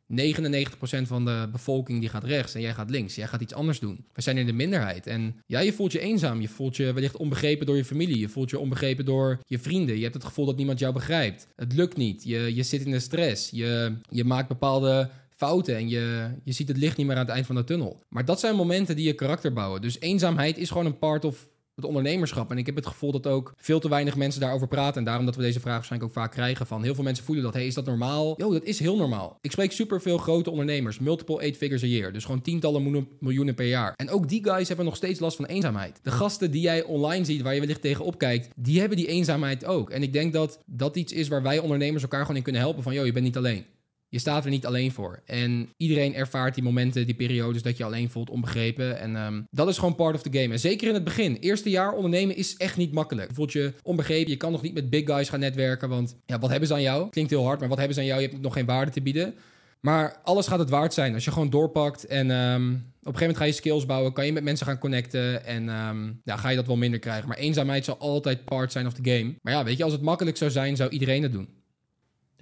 van 1.01 1.25
de 1.25 1.49
bevolking 1.51 1.99
die 1.99 2.09
gaat 2.09 2.23
rechts 2.23 2.55
en 2.55 2.61
jij 2.61 2.73
gaat 2.73 2.89
links. 2.89 3.15
Jij 3.15 3.27
gaat 3.27 3.41
iets 3.41 3.53
anders 3.53 3.79
doen. 3.79 4.05
We 4.13 4.21
zijn 4.21 4.37
in 4.37 4.45
de 4.45 4.53
minderheid. 4.53 5.07
En 5.07 5.35
ja, 5.45 5.59
je 5.59 5.73
voelt 5.73 5.91
je 5.91 5.99
eenzaam. 5.99 6.41
Je 6.41 6.49
voelt 6.49 6.75
je 6.75 6.93
wellicht 6.93 7.17
onbegrepen 7.17 7.65
door 7.65 7.77
je 7.77 7.85
familie. 7.85 8.19
Je 8.19 8.29
voelt 8.29 8.49
je 8.49 8.59
onbegrepen 8.59 9.05
door 9.05 9.39
je 9.45 9.59
vrienden. 9.59 9.95
Je 9.95 10.03
hebt 10.03 10.13
het 10.13 10.23
gevoel 10.23 10.45
dat 10.45 10.57
niemand 10.57 10.79
jou 10.79 10.93
begrijpt. 10.93 11.47
Het 11.55 11.73
lukt 11.73 11.97
niet. 11.97 12.23
Je, 12.23 12.55
je 12.55 12.63
zit 12.63 12.85
in 12.85 12.91
de 12.91 12.99
stress. 12.99 13.49
Je, 13.49 13.95
je 14.09 14.23
maakt 14.23 14.47
bepaalde 14.47 15.09
fouten 15.39 15.75
en 15.75 15.89
je, 15.89 16.29
je 16.43 16.51
ziet 16.51 16.67
het 16.67 16.77
licht 16.77 16.97
niet 16.97 17.07
meer 17.07 17.15
aan 17.15 17.25
het 17.25 17.33
eind 17.33 17.45
van 17.45 17.55
de 17.55 17.63
tunnel. 17.63 18.03
Maar 18.09 18.25
dat 18.25 18.39
zijn 18.39 18.55
momenten 18.55 18.95
die 18.95 19.05
je 19.05 19.13
karakter 19.13 19.53
bouwen. 19.53 19.81
Dus 19.81 19.99
eenzaamheid 19.99 20.57
is 20.57 20.69
gewoon 20.69 20.85
een 20.85 20.99
part 20.99 21.25
of 21.25 21.49
het 21.75 21.85
ondernemerschap. 21.87 22.51
En 22.51 22.57
ik 22.57 22.65
heb 22.65 22.75
het 22.75 22.85
gevoel 22.87 23.11
dat 23.11 23.27
ook 23.27 23.53
veel 23.57 23.79
te 23.79 23.89
weinig 23.89 24.15
mensen 24.15 24.41
daarover 24.41 24.67
praten. 24.67 24.97
En 24.97 25.03
daarom 25.03 25.25
dat 25.25 25.35
we 25.35 25.41
deze 25.41 25.59
vraag 25.59 25.75
waarschijnlijk 25.75 26.11
ook 26.11 26.17
vaak 26.17 26.31
krijgen 26.31 26.67
van 26.67 26.83
heel 26.83 26.95
veel 26.95 27.03
mensen 27.03 27.25
voelen 27.25 27.43
dat. 27.43 27.53
Hey, 27.53 27.65
is 27.65 27.73
dat 27.73 27.85
normaal? 27.85 28.33
Yo, 28.37 28.51
dat 28.51 28.63
is 28.63 28.79
heel 28.79 28.95
normaal. 28.97 29.37
Ik 29.41 29.51
spreek 29.51 29.71
superveel 29.71 30.17
grote 30.17 30.49
ondernemers. 30.51 30.99
Multiple 30.99 31.39
eight 31.39 31.57
figures 31.57 31.83
a 31.83 31.87
year. 31.87 32.13
Dus 32.13 32.25
gewoon 32.25 32.41
tientallen 32.41 32.83
miljoen- 32.83 33.09
miljoenen 33.19 33.55
per 33.55 33.67
jaar. 33.67 33.93
En 33.95 34.09
ook 34.09 34.29
die 34.29 34.43
guys 34.43 34.67
hebben 34.67 34.85
nog 34.85 34.95
steeds 34.95 35.19
last 35.19 35.35
van 35.35 35.45
eenzaamheid. 35.45 35.99
De 36.03 36.11
gasten 36.11 36.51
die 36.51 36.61
jij 36.61 36.83
online 36.83 37.25
ziet, 37.25 37.41
waar 37.41 37.53
je 37.53 37.59
wellicht 37.59 37.81
tegen 37.81 38.05
opkijkt, 38.05 38.49
die 38.55 38.79
hebben 38.79 38.97
die 38.97 39.07
eenzaamheid 39.07 39.65
ook. 39.65 39.89
En 39.89 40.03
ik 40.03 40.13
denk 40.13 40.33
dat 40.33 40.59
dat 40.65 40.95
iets 40.95 41.13
is 41.13 41.27
waar 41.27 41.43
wij 41.43 41.59
ondernemers 41.59 42.03
elkaar 42.03 42.21
gewoon 42.21 42.35
in 42.37 42.43
kunnen 42.43 42.61
helpen. 42.61 42.83
Van, 42.83 42.93
yo, 42.93 43.05
je 43.05 43.11
bent 43.11 43.25
niet 43.25 43.37
alleen. 43.37 43.65
Je 44.09 44.19
staat 44.19 44.43
er 44.43 44.49
niet 44.49 44.65
alleen 44.65 44.91
voor. 44.91 45.21
En 45.25 45.69
iedereen 45.77 46.15
ervaart 46.15 46.53
die 46.53 46.63
momenten, 46.63 47.05
die 47.05 47.15
periodes 47.15 47.61
dat 47.61 47.77
je 47.77 47.83
alleen 47.83 48.09
voelt, 48.09 48.29
onbegrepen. 48.29 48.99
En 48.99 49.15
ehm, 49.15 49.41
dat 49.51 49.67
is 49.67 49.77
gewoon 49.77 49.95
part 49.95 50.15
of 50.15 50.21
the 50.21 50.39
game. 50.39 50.53
En 50.53 50.59
zeker 50.59 50.87
in 50.87 50.93
het 50.93 51.03
begin. 51.03 51.35
Eerste 51.35 51.69
jaar 51.69 51.93
ondernemen 51.93 52.35
is 52.35 52.55
echt 52.57 52.77
niet 52.77 52.91
makkelijk. 52.91 53.29
Je 53.29 53.35
voelt 53.35 53.51
je 53.51 53.73
onbegrepen. 53.83 54.31
Je 54.31 54.37
kan 54.37 54.51
nog 54.51 54.61
niet 54.61 54.73
met 54.73 54.89
big 54.89 55.05
guys 55.05 55.29
gaan 55.29 55.39
netwerken. 55.39 55.89
Want 55.89 56.15
ja, 56.25 56.39
wat 56.39 56.49
hebben 56.49 56.67
ze 56.67 56.73
aan 56.73 56.81
jou? 56.81 57.09
Klinkt 57.09 57.31
heel 57.31 57.45
hard, 57.45 57.59
maar 57.59 57.69
wat 57.69 57.77
hebben 57.77 57.95
ze 57.95 58.01
aan 58.01 58.07
jou? 58.07 58.21
Je 58.21 58.27
hebt 58.27 58.41
nog 58.41 58.53
geen 58.53 58.65
waarde 58.65 58.91
te 58.91 59.01
bieden. 59.01 59.35
Maar 59.79 60.19
alles 60.23 60.47
gaat 60.47 60.59
het 60.59 60.69
waard 60.69 60.93
zijn. 60.93 61.13
Als 61.13 61.25
je 61.25 61.31
gewoon 61.31 61.49
doorpakt 61.49 62.05
en 62.05 62.31
ehm, 62.31 62.69
op 62.71 63.15
een 63.15 63.19
gegeven 63.19 63.19
moment 63.19 63.37
ga 63.37 63.43
je 63.43 63.51
skills 63.51 63.85
bouwen, 63.85 64.13
kan 64.13 64.25
je 64.25 64.33
met 64.33 64.43
mensen 64.43 64.65
gaan 64.65 64.77
connecten 64.77 65.45
en 65.45 65.69
ehm, 65.69 66.11
ja, 66.23 66.37
ga 66.37 66.49
je 66.49 66.55
dat 66.55 66.67
wel 66.67 66.75
minder 66.75 66.99
krijgen. 66.99 67.27
Maar 67.27 67.37
eenzaamheid 67.37 67.85
zal 67.85 67.97
altijd 67.97 68.45
part 68.45 68.71
zijn 68.71 68.85
of 68.85 68.93
the 68.93 69.11
game. 69.11 69.33
Maar 69.41 69.53
ja, 69.53 69.63
weet 69.63 69.77
je, 69.77 69.83
als 69.83 69.93
het 69.93 70.01
makkelijk 70.01 70.37
zou 70.37 70.51
zijn, 70.51 70.75
zou 70.75 70.89
iedereen 70.89 71.23
het 71.23 71.31
doen. 71.31 71.58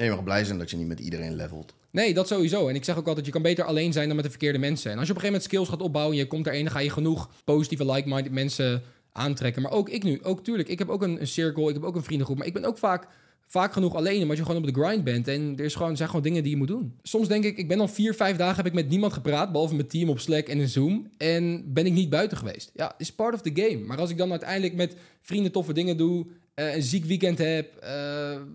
Je 0.05 0.09
mag 0.09 0.23
blij 0.23 0.45
zijn 0.45 0.57
dat 0.57 0.69
je 0.69 0.77
niet 0.77 0.87
met 0.87 0.99
iedereen 0.99 1.35
levelt. 1.35 1.73
Nee, 1.91 2.13
dat 2.13 2.27
sowieso. 2.27 2.67
En 2.67 2.75
ik 2.75 2.83
zeg 2.83 2.97
ook 2.97 3.07
altijd, 3.07 3.25
je 3.25 3.31
kan 3.31 3.41
beter 3.41 3.65
alleen 3.65 3.93
zijn 3.93 4.07
dan 4.07 4.15
met 4.15 4.25
de 4.25 4.31
verkeerde 4.31 4.57
mensen. 4.57 4.91
En 4.91 4.97
als 4.97 5.07
je 5.07 5.13
op 5.13 5.17
een 5.17 5.25
gegeven 5.25 5.41
moment 5.41 5.43
skills 5.43 5.69
gaat 5.69 5.87
opbouwen 5.87 6.15
en 6.15 6.21
je 6.23 6.27
komt 6.27 6.47
erin, 6.47 6.63
dan 6.63 6.73
ga 6.73 6.79
je 6.79 6.89
genoeg 6.89 7.29
positieve, 7.43 7.91
like-minded 7.91 8.31
mensen 8.31 8.83
aantrekken. 9.11 9.61
Maar 9.61 9.71
ook 9.71 9.89
ik 9.89 10.03
nu, 10.03 10.23
ook 10.23 10.43
tuurlijk, 10.43 10.69
ik 10.69 10.79
heb 10.79 10.89
ook 10.89 11.01
een, 11.01 11.19
een 11.19 11.27
cirkel, 11.27 11.67
ik 11.67 11.73
heb 11.73 11.83
ook 11.83 11.95
een 11.95 12.03
vriendengroep, 12.03 12.37
maar 12.37 12.47
ik 12.47 12.53
ben 12.53 12.65
ook 12.65 12.77
vaak, 12.77 13.07
vaak 13.47 13.73
genoeg 13.73 13.95
alleen, 13.95 14.21
omdat 14.21 14.37
je 14.37 14.45
gewoon 14.45 14.65
op 14.65 14.73
de 14.73 14.81
grind 14.81 15.03
bent. 15.03 15.27
En 15.27 15.53
er 15.57 15.65
is 15.65 15.75
gewoon, 15.75 15.97
zijn 15.97 16.09
gewoon 16.09 16.23
dingen 16.23 16.43
die 16.43 16.51
je 16.51 16.57
moet 16.57 16.67
doen. 16.67 16.93
Soms 17.03 17.27
denk 17.27 17.43
ik, 17.43 17.57
ik 17.57 17.67
ben 17.67 17.79
al 17.79 17.87
vier, 17.87 18.13
vijf 18.13 18.37
dagen, 18.37 18.55
heb 18.55 18.65
ik 18.65 18.73
met 18.73 18.89
niemand 18.89 19.13
gepraat, 19.13 19.51
behalve 19.51 19.75
mijn 19.75 19.87
team 19.87 20.09
op 20.09 20.19
Slack 20.19 20.47
en 20.47 20.59
in 20.59 20.67
Zoom. 20.67 21.09
En 21.17 21.73
ben 21.73 21.85
ik 21.85 21.93
niet 21.93 22.09
buiten 22.09 22.37
geweest. 22.37 22.71
Ja, 22.73 22.93
is 22.97 23.11
part 23.11 23.33
of 23.33 23.41
the 23.41 23.51
game. 23.53 23.85
Maar 23.85 23.97
als 23.97 24.09
ik 24.09 24.17
dan 24.17 24.31
uiteindelijk 24.31 24.75
met 24.75 24.95
vrienden 25.21 25.51
toffe 25.51 25.73
dingen 25.73 25.97
doe, 25.97 26.25
eh, 26.57 26.75
een 26.75 26.83
ziek 26.83 27.05
weekend 27.05 27.37
heb, 27.37 27.75
eh, 27.75 27.89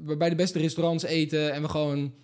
we 0.04 0.16
bij 0.19 0.28
de 0.28 0.34
beste 0.34 0.58
restaurants 0.58 1.04
eten 1.04 1.52
en 1.52 1.62
we 1.62 1.69
gewoon 1.69 2.14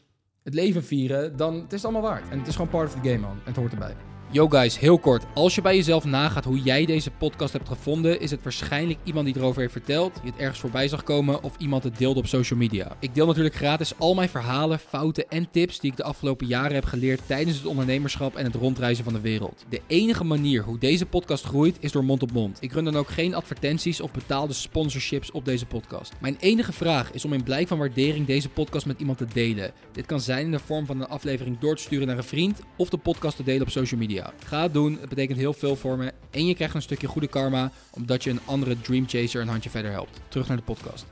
het 0.43 0.55
leven 0.55 0.85
vieren, 0.85 1.37
dan 1.37 1.55
het 1.55 1.73
is 1.73 1.83
het 1.83 1.85
allemaal 1.85 2.11
waard. 2.11 2.31
En 2.31 2.39
het 2.39 2.49
is 2.49 2.55
gewoon 2.55 2.71
part 2.71 2.95
of 2.95 3.01
the 3.01 3.09
game, 3.09 3.21
man. 3.21 3.31
En 3.31 3.43
het 3.45 3.57
hoort 3.57 3.73
erbij. 3.73 4.18
Yo 4.31 4.49
guys, 4.49 4.79
heel 4.79 4.99
kort. 4.99 5.25
Als 5.35 5.55
je 5.55 5.61
bij 5.63 5.77
jezelf 5.77 6.05
nagaat 6.05 6.45
hoe 6.45 6.63
jij 6.63 6.87
deze 6.87 7.11
podcast 7.11 7.53
hebt 7.53 7.69
gevonden, 7.69 8.21
is 8.21 8.31
het 8.31 8.43
waarschijnlijk 8.43 8.99
iemand 9.05 9.27
die 9.27 9.37
erover 9.37 9.61
heeft 9.61 9.73
verteld, 9.73 10.21
je 10.23 10.31
het 10.31 10.39
ergens 10.39 10.61
voorbij 10.61 10.89
zag 10.89 11.03
komen 11.03 11.43
of 11.43 11.55
iemand 11.59 11.85
het 11.85 11.99
deelde 11.99 12.19
op 12.19 12.27
social 12.27 12.59
media. 12.59 12.97
Ik 13.01 13.15
deel 13.15 13.27
natuurlijk 13.27 13.55
gratis 13.55 13.99
al 13.99 14.15
mijn 14.15 14.29
verhalen, 14.29 14.79
fouten 14.79 15.29
en 15.29 15.51
tips 15.51 15.81
die 15.81 15.91
ik 15.91 15.97
de 15.97 16.03
afgelopen 16.03 16.47
jaren 16.47 16.75
heb 16.75 16.85
geleerd 16.85 17.21
tijdens 17.27 17.57
het 17.57 17.67
ondernemerschap 17.67 18.37
en 18.37 18.45
het 18.45 18.55
rondreizen 18.55 19.05
van 19.05 19.13
de 19.13 19.21
wereld. 19.21 19.65
De 19.69 19.81
enige 19.87 20.25
manier 20.25 20.63
hoe 20.63 20.79
deze 20.79 21.07
podcast 21.07 21.45
groeit 21.45 21.77
is 21.81 21.93
door 21.93 22.05
mond 22.05 22.23
op 22.23 22.33
mond. 22.33 22.59
Ik 22.61 22.73
run 22.73 22.85
dan 22.85 22.97
ook 22.97 23.09
geen 23.09 23.35
advertenties 23.35 24.01
of 24.01 24.13
betaalde 24.13 24.53
sponsorships 24.53 25.31
op 25.31 25.45
deze 25.45 25.67
podcast. 25.67 26.13
Mijn 26.21 26.37
enige 26.41 26.73
vraag 26.73 27.13
is 27.13 27.25
om 27.25 27.33
in 27.33 27.43
blijk 27.43 27.69
van 27.69 27.79
waardering 27.79 28.27
deze 28.27 28.49
podcast 28.49 28.87
met 28.87 29.01
iemand 29.01 29.19
te 29.19 29.27
delen. 29.33 29.73
Dit 29.93 30.07
kan 30.07 30.21
zijn 30.21 30.45
in 30.45 30.51
de 30.51 30.59
vorm 30.59 30.87
van 30.87 31.01
een 31.01 31.09
aflevering 31.09 31.59
door 31.59 31.77
te 31.77 31.83
sturen 31.83 32.07
naar 32.07 32.17
een 32.17 32.25
vriend 32.25 32.61
of 32.77 32.89
de 32.89 32.99
podcast 32.99 33.37
te 33.37 33.43
delen 33.43 33.63
op 33.63 33.71
social 33.71 34.01
media. 34.01 34.18
Ga 34.45 34.63
het 34.63 34.73
doen, 34.73 34.99
het 35.01 35.09
betekent 35.09 35.39
heel 35.39 35.53
veel 35.53 35.77
voor 35.77 35.99
me 35.99 36.13
en 36.31 36.47
je 36.47 36.55
krijgt 36.55 36.75
een 36.75 36.83
stukje 36.83 37.07
goede 37.07 37.29
karma 37.29 37.73
omdat 37.91 38.25
je 38.25 38.31
een 38.31 38.41
andere 38.45 38.81
dream 38.81 39.09
chaser 39.09 39.41
een 39.41 39.49
handje 39.49 39.71
verder 39.71 39.91
helpt. 39.91 40.21
Terug 40.29 40.49
naar 40.49 40.57
de 40.57 40.63
podcast. 40.63 41.07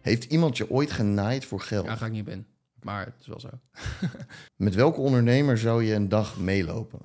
Heeft 0.00 0.24
iemand 0.24 0.56
je 0.56 0.70
ooit 0.70 0.92
genaaid 0.92 1.44
voor 1.44 1.60
geld? 1.60 1.86
Ja, 1.86 1.96
ga 1.96 2.06
ik 2.06 2.12
niet 2.12 2.20
op 2.20 2.28
in. 2.28 2.46
Maar 2.82 3.04
het 3.04 3.14
is 3.20 3.26
wel 3.26 3.40
zo. 3.40 3.48
Met 4.56 4.74
welke 4.74 5.00
ondernemer 5.00 5.58
zou 5.58 5.84
je 5.84 5.94
een 5.94 6.08
dag 6.08 6.38
meelopen? 6.38 6.98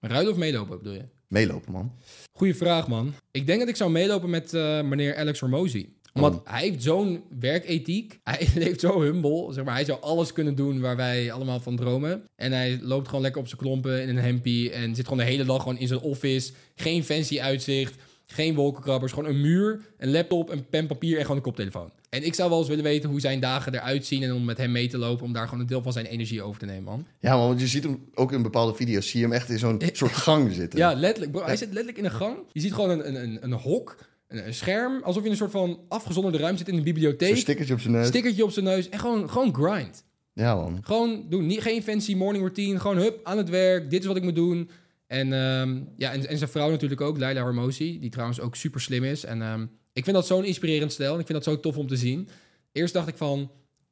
Ruilen 0.00 0.32
of 0.32 0.38
meelopen 0.38 0.78
bedoel 0.78 0.92
je? 0.92 1.04
Meelopen, 1.26 1.72
man. 1.72 1.92
Goeie 2.32 2.54
vraag, 2.54 2.88
man. 2.88 3.14
Ik 3.30 3.46
denk 3.46 3.60
dat 3.60 3.68
ik 3.68 3.76
zou 3.76 3.90
meelopen 3.90 4.30
met 4.30 4.54
eh, 4.54 4.82
meneer 4.82 5.16
Alex 5.16 5.40
Hormozy. 5.40 5.88
Omdat 6.12 6.34
Oh. 6.34 6.40
hij 6.44 6.62
heeft 6.62 6.82
zo'n 6.82 7.22
werkethiek. 7.40 8.18
Hij 8.24 8.48
leeft 8.54 8.80
zo 8.80 9.00
humble. 9.00 9.52
Zeg 9.52 9.64
maar, 9.64 9.74
hij 9.74 9.84
zou 9.84 10.00
alles 10.00 10.32
kunnen 10.32 10.54
doen 10.54 10.80
waar 10.80 10.96
wij 10.96 11.32
allemaal 11.32 11.60
van 11.60 11.76
dromen. 11.76 12.22
En 12.36 12.52
hij 12.52 12.78
loopt 12.82 13.06
gewoon 13.06 13.22
lekker 13.22 13.40
op 13.40 13.48
zijn 13.48 13.60
klompen 13.60 14.02
in 14.02 14.08
een 14.08 14.18
hempie. 14.24 14.70
En 14.70 14.94
zit 14.94 15.04
gewoon 15.08 15.24
de 15.24 15.30
hele 15.30 15.44
dag 15.44 15.62
gewoon 15.62 15.78
in 15.78 15.86
zijn 15.88 16.00
office. 16.00 16.52
Geen 16.74 17.04
fancy 17.04 17.40
uitzicht. 17.40 17.94
Geen 18.26 18.54
wolkenkrabbers. 18.54 19.12
Gewoon 19.12 19.28
een 19.30 19.40
muur, 19.40 19.80
een 19.98 20.10
laptop, 20.10 20.50
een 20.50 20.68
pen, 20.68 20.86
papier 20.86 21.14
en 21.16 21.20
gewoon 21.22 21.36
een 21.36 21.42
koptelefoon. 21.42 21.90
En 22.10 22.24
ik 22.24 22.34
zou 22.34 22.48
wel 22.50 22.58
eens 22.58 22.68
willen 22.68 22.84
weten 22.84 23.10
hoe 23.10 23.20
zijn 23.20 23.40
dagen 23.40 23.74
eruit 23.74 24.06
zien. 24.06 24.22
En 24.22 24.32
om 24.34 24.44
met 24.44 24.58
hem 24.58 24.72
mee 24.72 24.88
te 24.88 24.98
lopen. 24.98 25.24
Om 25.24 25.32
daar 25.32 25.44
gewoon 25.44 25.60
een 25.60 25.66
deel 25.66 25.82
van 25.82 25.92
zijn 25.92 26.06
energie 26.06 26.42
over 26.42 26.60
te 26.60 26.66
nemen, 26.66 26.82
man. 26.84 27.06
Ja, 27.20 27.36
man, 27.36 27.46
want 27.48 27.60
je 27.60 27.66
ziet 27.66 27.82
hem 27.82 28.08
ook 28.14 28.32
in 28.32 28.42
bepaalde 28.42 28.74
video's. 28.74 29.08
Zie 29.10 29.20
je 29.20 29.26
hem 29.26 29.34
echt 29.34 29.48
in 29.50 29.58
zo'n 29.58 29.80
soort 29.92 30.12
gang 30.12 30.52
zitten. 30.52 30.78
Ja, 30.78 30.92
letterlijk. 30.94 31.32
Bro, 31.32 31.44
hij 31.44 31.56
zit 31.56 31.68
letterlijk 31.68 31.98
in 31.98 32.04
een 32.04 32.10
gang. 32.10 32.36
Je 32.52 32.60
ziet 32.60 32.74
gewoon 32.74 32.90
een, 32.90 33.08
een, 33.08 33.22
een, 33.22 33.38
een 33.42 33.52
hok, 33.52 33.96
een, 34.28 34.46
een 34.46 34.54
scherm. 34.54 35.02
Alsof 35.02 35.20
je 35.20 35.24
in 35.26 35.30
een 35.30 35.38
soort 35.38 35.50
van 35.50 35.80
afgezonderde 35.88 36.38
ruimte 36.38 36.58
zit 36.58 36.68
in 36.68 36.76
een 36.76 36.84
bibliotheek. 36.84 37.36
stickertje 37.36 37.74
op 37.74 37.80
zijn 37.80 37.92
neus. 37.92 38.06
Stickertje 38.06 38.44
op 38.44 38.50
zijn 38.50 38.64
neus. 38.64 38.88
En 38.88 38.98
gewoon, 38.98 39.30
gewoon 39.30 39.54
grind. 39.54 40.04
ja, 40.32 40.54
man. 40.54 40.78
Gewoon 40.82 41.26
doen. 41.28 41.46
Niet, 41.46 41.60
geen 41.60 41.82
fancy 41.82 42.14
morning 42.14 42.44
routine. 42.44 42.80
Gewoon 42.80 42.96
hup, 42.96 43.20
aan 43.22 43.36
het 43.36 43.48
werk. 43.48 43.90
Dit 43.90 44.00
is 44.00 44.06
wat 44.06 44.16
ik 44.16 44.22
moet 44.22 44.34
doen. 44.34 44.70
En, 45.06 45.32
ehm, 45.32 45.80
ja, 45.96 46.12
en, 46.12 46.28
en 46.28 46.38
zijn 46.38 46.50
vrouw 46.50 46.70
natuurlijk 46.70 47.00
ook, 47.00 47.18
Leila 47.18 47.42
Hormozy. 47.42 47.98
Die 47.98 48.10
trouwens 48.10 48.40
ook 48.40 48.56
super 48.56 48.80
slim 48.80 49.04
is. 49.04 49.24
En 49.24 49.42
ehm, 49.42 49.66
ik 49.92 50.04
vind 50.04 50.16
dat 50.16 50.26
zo'n 50.26 50.44
inspirerend 50.44 50.92
stijl. 50.92 51.14
En 51.14 51.20
ik 51.20 51.26
vind 51.26 51.44
dat 51.44 51.54
zo 51.54 51.60
tof 51.60 51.76
om 51.76 51.86
te 51.86 51.96
zien. 51.96 52.28
Eerst 52.72 52.94
dacht 52.94 53.08
ik 53.08 53.16
van, 53.16 53.50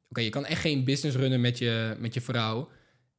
oké, 0.09 0.21
je 0.21 0.29
kan 0.29 0.45
echt 0.45 0.61
geen 0.61 0.83
business 0.83 1.17
runnen 1.17 1.41
met 1.41 1.57
je, 1.57 1.95
met 1.99 2.13
je 2.13 2.21
vrouw. 2.21 2.69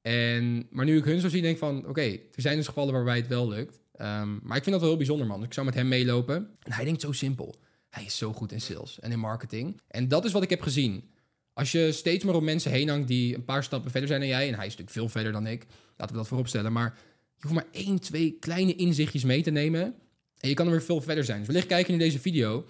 En, 0.02 0.66
maar 0.70 0.84
nu 0.84 0.96
ik 0.96 1.04
hun 1.04 1.20
zo 1.20 1.28
zie, 1.28 1.42
denk 1.42 1.54
ik 1.54 1.60
van, 1.60 1.88
oké, 1.88 2.00
er 2.10 2.42
zijn 2.42 2.56
dus 2.56 2.66
gevallen 2.66 2.92
waarbij 2.92 3.16
het 3.16 3.26
wel 3.26 3.48
lukt. 3.48 3.80
Ehm, 3.98 4.38
maar 4.42 4.56
ik 4.56 4.62
vind 4.62 4.70
dat 4.70 4.80
wel 4.80 4.88
heel 4.88 4.96
bijzonder, 4.96 5.26
man. 5.26 5.42
Ik 5.42 5.52
zou 5.52 5.66
met 5.66 5.74
hem 5.74 5.88
meelopen. 5.88 6.50
En 6.62 6.72
hij 6.72 6.84
denkt 6.84 7.00
zo 7.00 7.12
simpel. 7.12 7.54
Hij 7.90 8.04
is 8.04 8.16
zo 8.16 8.32
goed 8.32 8.52
in 8.52 8.60
sales 8.60 9.00
en 9.00 9.12
in 9.12 9.18
marketing. 9.18 9.80
En 9.88 10.08
dat 10.08 10.24
is 10.24 10.32
wat 10.32 10.42
ik 10.42 10.50
heb 10.50 10.60
gezien. 10.62 11.04
Als 11.52 11.72
je 11.72 11.92
steeds 11.92 12.24
meer 12.24 12.34
op 12.34 12.42
mensen 12.42 12.70
heen 12.70 12.88
hangt 12.88 13.08
die 13.08 13.34
een 13.34 13.44
paar 13.44 13.64
stappen 13.64 13.90
verder 13.90 14.08
zijn 14.08 14.20
dan 14.20 14.28
jij... 14.28 14.48
en 14.48 14.54
hij 14.54 14.66
is 14.66 14.76
natuurlijk 14.76 14.90
veel 14.90 15.08
verder 15.08 15.32
dan 15.32 15.46
ik, 15.46 15.66
laten 15.96 16.14
we 16.14 16.20
dat 16.20 16.28
vooropstellen... 16.28 16.72
maar 16.72 16.98
je 17.36 17.48
hoeft 17.48 17.54
maar 17.54 17.66
één, 17.72 18.00
twee 18.00 18.36
kleine 18.40 18.74
inzichtjes 18.74 19.24
mee 19.24 19.42
te 19.42 19.50
nemen... 19.50 19.94
en 20.40 20.48
je 20.48 20.54
kan 20.54 20.66
er 20.66 20.72
weer 20.72 20.82
veel 20.82 21.00
verder 21.00 21.24
zijn. 21.24 21.38
Dus 21.38 21.46
wellicht 21.46 21.66
kijken 21.66 21.92
in 21.92 21.98
deze 21.98 22.18
video... 22.18 22.66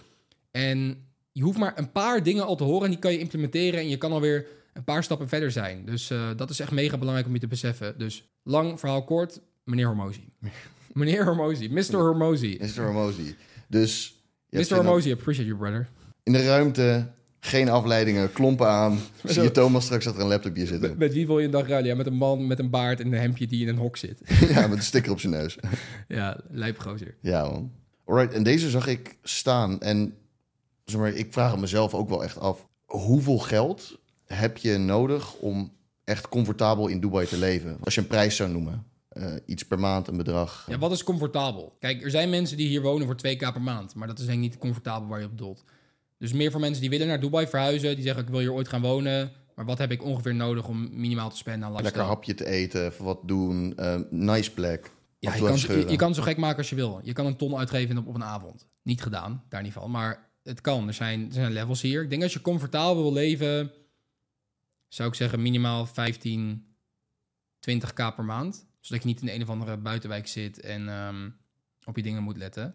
en 0.50 1.06
je 1.32 1.42
hoeft 1.42 1.58
maar 1.58 1.78
een 1.78 1.92
paar 1.92 2.22
dingen 2.22 2.46
al 2.46 2.56
te 2.56 2.64
horen... 2.64 2.84
en 2.84 2.90
die 2.90 2.98
kan 2.98 3.12
je 3.12 3.18
implementeren 3.18 3.80
en 3.80 3.88
je 3.88 3.98
kan 3.98 4.12
alweer 4.12 4.46
een 4.72 4.84
paar 4.84 5.04
stappen 5.04 5.28
verder 5.28 5.50
zijn. 5.50 5.84
Dus 5.84 6.10
uh, 6.10 6.30
dat 6.36 6.50
is 6.50 6.60
echt 6.60 6.70
mega 6.70 6.98
belangrijk 6.98 7.28
om 7.28 7.34
je 7.34 7.40
te 7.40 7.46
beseffen. 7.46 7.98
Dus 7.98 8.28
lang 8.42 8.80
verhaal 8.80 9.04
kort, 9.04 9.40
meneer 9.64 9.86
Hormozy. 9.86 10.24
meneer 10.92 11.24
Hormozy, 11.24 11.68
Mr. 11.70 11.96
Hormozy. 11.96 12.58
Mr. 12.60 12.82
Hormozy. 12.82 13.34
Dus... 13.66 14.22
Mr. 14.50 14.74
Hormozy, 14.74 15.12
appreciate 15.12 15.48
you, 15.48 15.58
brother. 15.58 15.88
In 16.22 16.32
de 16.32 16.44
ruimte, 16.44 17.06
geen 17.40 17.68
afleidingen, 17.68 18.32
klompen 18.32 18.68
aan. 18.68 18.98
Zie 19.24 19.42
je 19.42 19.50
Thomas 19.50 19.84
straks 19.84 20.06
achter 20.06 20.22
een 20.22 20.28
laptopje 20.28 20.66
zitten. 20.66 20.88
Met, 20.88 20.98
met, 20.98 21.12
wie 21.12 21.26
wil 21.26 21.38
je 21.38 21.44
een 21.44 21.50
dag 21.50 21.68
ruilen? 21.68 21.90
Ja, 21.90 21.96
met 21.96 22.06
een 22.06 22.14
man 22.14 22.46
met 22.46 22.58
een 22.58 22.70
baard 22.70 23.00
en 23.00 23.06
een 23.06 23.20
hemdje 23.20 23.46
die 23.46 23.62
in 23.62 23.68
een 23.68 23.76
hok 23.76 23.96
zit. 23.96 24.20
ja, 24.54 24.66
met 24.66 24.78
een 24.78 24.84
sticker 24.84 25.12
op 25.12 25.20
zijn 25.20 25.32
neus. 25.32 25.58
ja, 26.08 26.40
lijpgozer. 26.50 27.14
Ja, 27.20 27.42
man. 27.42 27.72
Alright, 28.04 28.34
en 28.34 28.42
deze 28.42 28.70
zag 28.70 28.86
ik 28.86 29.16
staan. 29.22 29.80
En 29.80 30.14
zeg 30.84 31.00
maar, 31.00 31.12
ik 31.12 31.32
vraag 31.32 31.58
mezelf 31.58 31.94
ook 31.94 32.08
wel 32.08 32.24
echt 32.24 32.38
af. 32.38 32.66
Hoeveel 32.84 33.38
geld 33.38 33.98
heb 34.26 34.56
je 34.56 34.78
nodig 34.78 35.34
om 35.34 35.72
echt 36.04 36.28
comfortabel 36.28 36.86
in 36.86 37.00
Dubai 37.00 37.26
te 37.26 37.38
leven? 37.38 37.76
Als 37.80 37.94
je 37.94 38.00
een 38.00 38.06
prijs 38.06 38.36
zou 38.36 38.50
noemen. 38.50 38.86
Uh, 39.18 39.34
iets 39.46 39.62
per 39.62 39.78
maand, 39.78 40.08
een 40.08 40.16
bedrag. 40.16 40.66
Ja, 40.68 40.78
wat 40.78 40.92
is 40.92 41.04
comfortabel? 41.04 41.76
Kijk, 41.78 42.02
er 42.02 42.10
zijn 42.10 42.30
mensen 42.30 42.56
die 42.56 42.68
hier 42.68 42.82
wonen 42.82 43.06
voor 43.06 43.16
2k 43.16 43.38
per 43.38 43.62
maand. 43.62 43.94
Maar 43.94 44.08
dat 44.08 44.18
is 44.18 44.26
denk 44.26 44.36
ik 44.36 44.50
niet 44.50 44.58
comfortabel 44.58 45.08
waar 45.08 45.20
je 45.20 45.26
op 45.26 45.38
doelt. 45.38 45.64
Dus 46.18 46.32
meer 46.32 46.50
voor 46.50 46.60
mensen 46.60 46.80
die 46.80 46.90
willen 46.90 47.06
naar 47.06 47.20
Dubai 47.20 47.46
verhuizen. 47.46 47.94
Die 47.94 48.04
zeggen, 48.04 48.22
ik 48.22 48.28
wil 48.28 48.38
hier 48.38 48.52
ooit 48.52 48.68
gaan 48.68 48.80
wonen. 48.80 49.32
Maar 49.54 49.64
wat 49.64 49.78
heb 49.78 49.90
ik 49.90 50.04
ongeveer 50.04 50.34
nodig 50.34 50.68
om 50.68 51.00
minimaal 51.00 51.30
te 51.30 51.36
spenden 51.36 51.68
aan 51.68 51.74
lifestyle? 51.74 51.96
Lekker 51.96 52.14
hapje 52.14 52.34
te 52.34 52.46
eten, 52.46 52.92
wat 52.98 53.18
doen. 53.24 53.72
Uh, 53.76 54.00
nice 54.10 54.52
plek. 54.52 54.90
Ja, 55.18 55.34
je 55.34 55.42
kan, 55.42 55.56
je, 55.56 55.88
je, 55.88 55.96
kan 55.96 56.14
zo 56.14 56.22
gek 56.22 56.36
maken 56.36 56.58
als 56.58 56.68
je 56.68 56.74
wil. 56.74 57.00
Je 57.02 57.12
kan 57.12 57.26
een 57.26 57.36
ton 57.36 57.56
uitgeven 57.56 57.98
op, 57.98 58.06
op 58.06 58.14
een 58.14 58.24
avond. 58.24 58.66
Niet 58.82 59.02
gedaan, 59.02 59.44
daar 59.48 59.62
niet 59.62 59.72
van. 59.72 59.90
Maar 59.90 60.30
het 60.42 60.60
kan. 60.60 60.86
Er 60.86 60.94
zijn, 60.94 61.26
er 61.26 61.32
zijn 61.32 61.52
levels 61.52 61.80
hier. 61.80 62.02
Ik 62.02 62.10
denk 62.10 62.22
als 62.22 62.32
je 62.32 62.40
comfortabel 62.40 63.02
wil 63.02 63.12
leven... 63.12 63.72
zou 64.88 65.08
ik 65.08 65.14
zeggen 65.14 65.42
minimaal 65.42 65.86
15, 65.86 66.66
20k 67.70 67.94
per 67.94 68.24
maand 68.24 68.67
zodat 68.80 69.02
je 69.02 69.08
niet 69.08 69.20
in 69.20 69.26
de 69.26 69.34
een 69.34 69.42
of 69.42 69.48
andere 69.48 69.76
buitenwijk 69.76 70.26
zit 70.26 70.60
en 70.60 70.88
um, 70.88 71.36
op 71.84 71.96
je 71.96 72.02
dingen 72.02 72.22
moet 72.22 72.36
letten. 72.36 72.74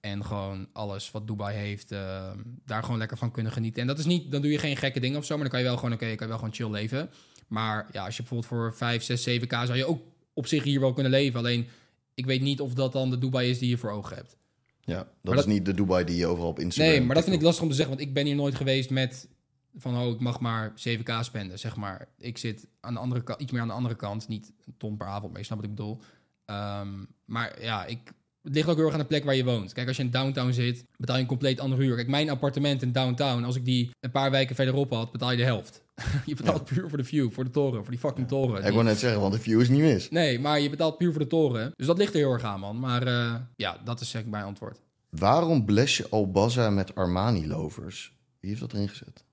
En 0.00 0.24
gewoon 0.24 0.68
alles 0.72 1.10
wat 1.10 1.26
Dubai 1.26 1.56
heeft, 1.56 1.92
uh, 1.92 2.30
daar 2.64 2.82
gewoon 2.82 2.98
lekker 2.98 3.16
van 3.16 3.30
kunnen 3.30 3.52
genieten. 3.52 3.80
En 3.80 3.86
dat 3.86 3.98
is 3.98 4.04
niet, 4.04 4.30
dan 4.30 4.42
doe 4.42 4.50
je 4.50 4.58
geen 4.58 4.76
gekke 4.76 5.00
dingen 5.00 5.18
of 5.18 5.24
zo, 5.24 5.34
maar 5.34 5.42
dan 5.42 5.52
kan 5.52 5.60
je 5.60 5.66
wel 5.66 5.76
gewoon, 5.76 5.92
oké, 5.92 6.02
okay, 6.02 6.16
kan 6.16 6.26
je 6.26 6.32
wel 6.32 6.42
gewoon 6.42 6.54
chill 6.54 6.70
leven. 6.70 7.10
Maar 7.48 7.88
ja, 7.92 8.04
als 8.04 8.16
je 8.16 8.22
bijvoorbeeld 8.22 8.50
voor 8.50 8.74
5, 8.74 9.02
6, 9.02 9.28
7k 9.28 9.48
zou 9.48 9.76
je 9.76 9.84
ook 9.84 10.02
op 10.32 10.46
zich 10.46 10.62
hier 10.62 10.80
wel 10.80 10.92
kunnen 10.92 11.12
leven. 11.12 11.38
Alleen, 11.38 11.66
ik 12.14 12.26
weet 12.26 12.40
niet 12.40 12.60
of 12.60 12.74
dat 12.74 12.92
dan 12.92 13.10
de 13.10 13.18
Dubai 13.18 13.50
is 13.50 13.58
die 13.58 13.68
je 13.68 13.76
voor 13.76 13.90
ogen 13.90 14.16
hebt. 14.16 14.36
Ja, 14.80 15.08
dat, 15.22 15.38
is 15.38 15.44
niet 15.44 15.64
de 15.64 15.74
Dubai 15.74 16.04
die 16.04 16.16
je 16.16 16.26
overal 16.26 16.48
op 16.48 16.58
Instagram... 16.58 16.94
Nee, 16.94 17.02
maar 17.02 17.14
dat 17.14 17.24
vind 17.24 17.36
ik 17.36 17.42
lastig 17.42 17.62
om 17.62 17.68
te 17.68 17.74
zeggen, 17.74 17.96
want 17.96 18.08
ik 18.08 18.14
ben 18.14 18.26
hier 18.26 18.34
nooit 18.34 18.54
geweest 18.54 18.90
met 18.90 19.28
van 19.76 19.98
oh, 19.98 20.14
ik 20.14 20.20
mag 20.20 20.40
maar 20.40 20.70
7k 20.70 21.20
spenden, 21.20 21.58
zeg 21.58 21.76
maar. 21.76 22.08
Ik 22.18 22.38
zit 22.38 22.66
aan 22.80 22.94
de 22.94 23.00
andere 23.00 23.22
kant, 23.22 23.40
iets 23.40 23.52
meer 23.52 23.60
aan 23.60 23.68
de 23.68 23.74
andere 23.74 23.96
kant, 23.96 24.28
niet 24.28 24.52
een 24.66 24.74
ton 24.76 24.96
per 24.96 25.06
avond, 25.06 25.30
maar 25.30 25.40
je 25.40 25.46
snapt 25.46 25.60
wat 25.60 25.70
ik 25.70 25.76
bedoel. 25.76 26.00
Um, 26.46 27.06
maar 27.24 27.62
ja, 27.62 27.84
ik, 27.84 28.12
het 28.42 28.54
ligt 28.54 28.68
ook 28.68 28.76
heel 28.76 28.84
erg 28.84 28.94
aan 28.94 29.00
de 29.00 29.06
plek 29.06 29.24
waar 29.24 29.34
je 29.34 29.44
woont. 29.44 29.72
Kijk, 29.72 29.88
als 29.88 29.96
je 29.96 30.02
in 30.02 30.10
downtown 30.10 30.52
zit, 30.52 30.84
betaal 30.96 31.16
je 31.16 31.22
een 31.22 31.28
compleet 31.28 31.60
andere 31.60 31.82
huur. 31.82 31.96
Kijk, 31.96 32.08
mijn 32.08 32.30
appartement 32.30 32.82
in 32.82 32.92
downtown, 32.92 33.44
als 33.44 33.56
ik 33.56 33.64
die 33.64 33.90
een 34.00 34.10
paar 34.10 34.30
wijken 34.30 34.54
verderop 34.54 34.90
had, 34.90 35.12
betaal 35.12 35.30
je 35.30 35.36
de 35.36 35.44
helft. 35.44 35.82
je 36.26 36.34
betaalt 36.34 36.64
puur 36.64 36.88
voor 36.88 36.98
de 36.98 37.04
view, 37.04 37.32
voor 37.32 37.44
de 37.44 37.50
toren, 37.50 37.80
voor 37.80 37.90
die 37.90 38.00
fucking 38.00 38.28
toren. 38.28 38.64
Ik 38.64 38.72
wou 38.72 38.84
net 38.84 38.98
zeggen, 38.98 39.20
want 39.20 39.32
de 39.32 39.40
view 39.40 39.60
is 39.60 39.68
niet 39.68 39.80
mis. 39.80 40.10
Nee, 40.10 40.38
maar 40.38 40.60
je 40.60 40.70
betaalt 40.70 40.98
puur 40.98 41.10
voor 41.10 41.20
de 41.20 41.26
toren. 41.26 41.72
Dus 41.76 41.86
dat 41.86 41.98
ligt 41.98 42.12
er 42.12 42.18
heel 42.18 42.32
erg 42.32 42.42
aan, 42.42 42.60
man. 42.60 42.78
Maar 42.78 43.06
uh, 43.06 43.34
ja, 43.56 43.78
dat 43.84 44.00
is 44.00 44.10
zeg 44.10 44.22
ik 44.22 44.28
mijn 44.28 44.44
antwoord. 44.44 44.80
Waarom 45.10 45.64
bles 45.64 45.96
je 45.96 46.08
Albaza 46.08 46.70
met 46.70 46.94
Armani-lovers? 46.94 48.12
Wie 48.40 48.50
heeft 48.50 48.60
dat 48.60 48.72
erin 48.72 48.88
gezet? 48.88 49.24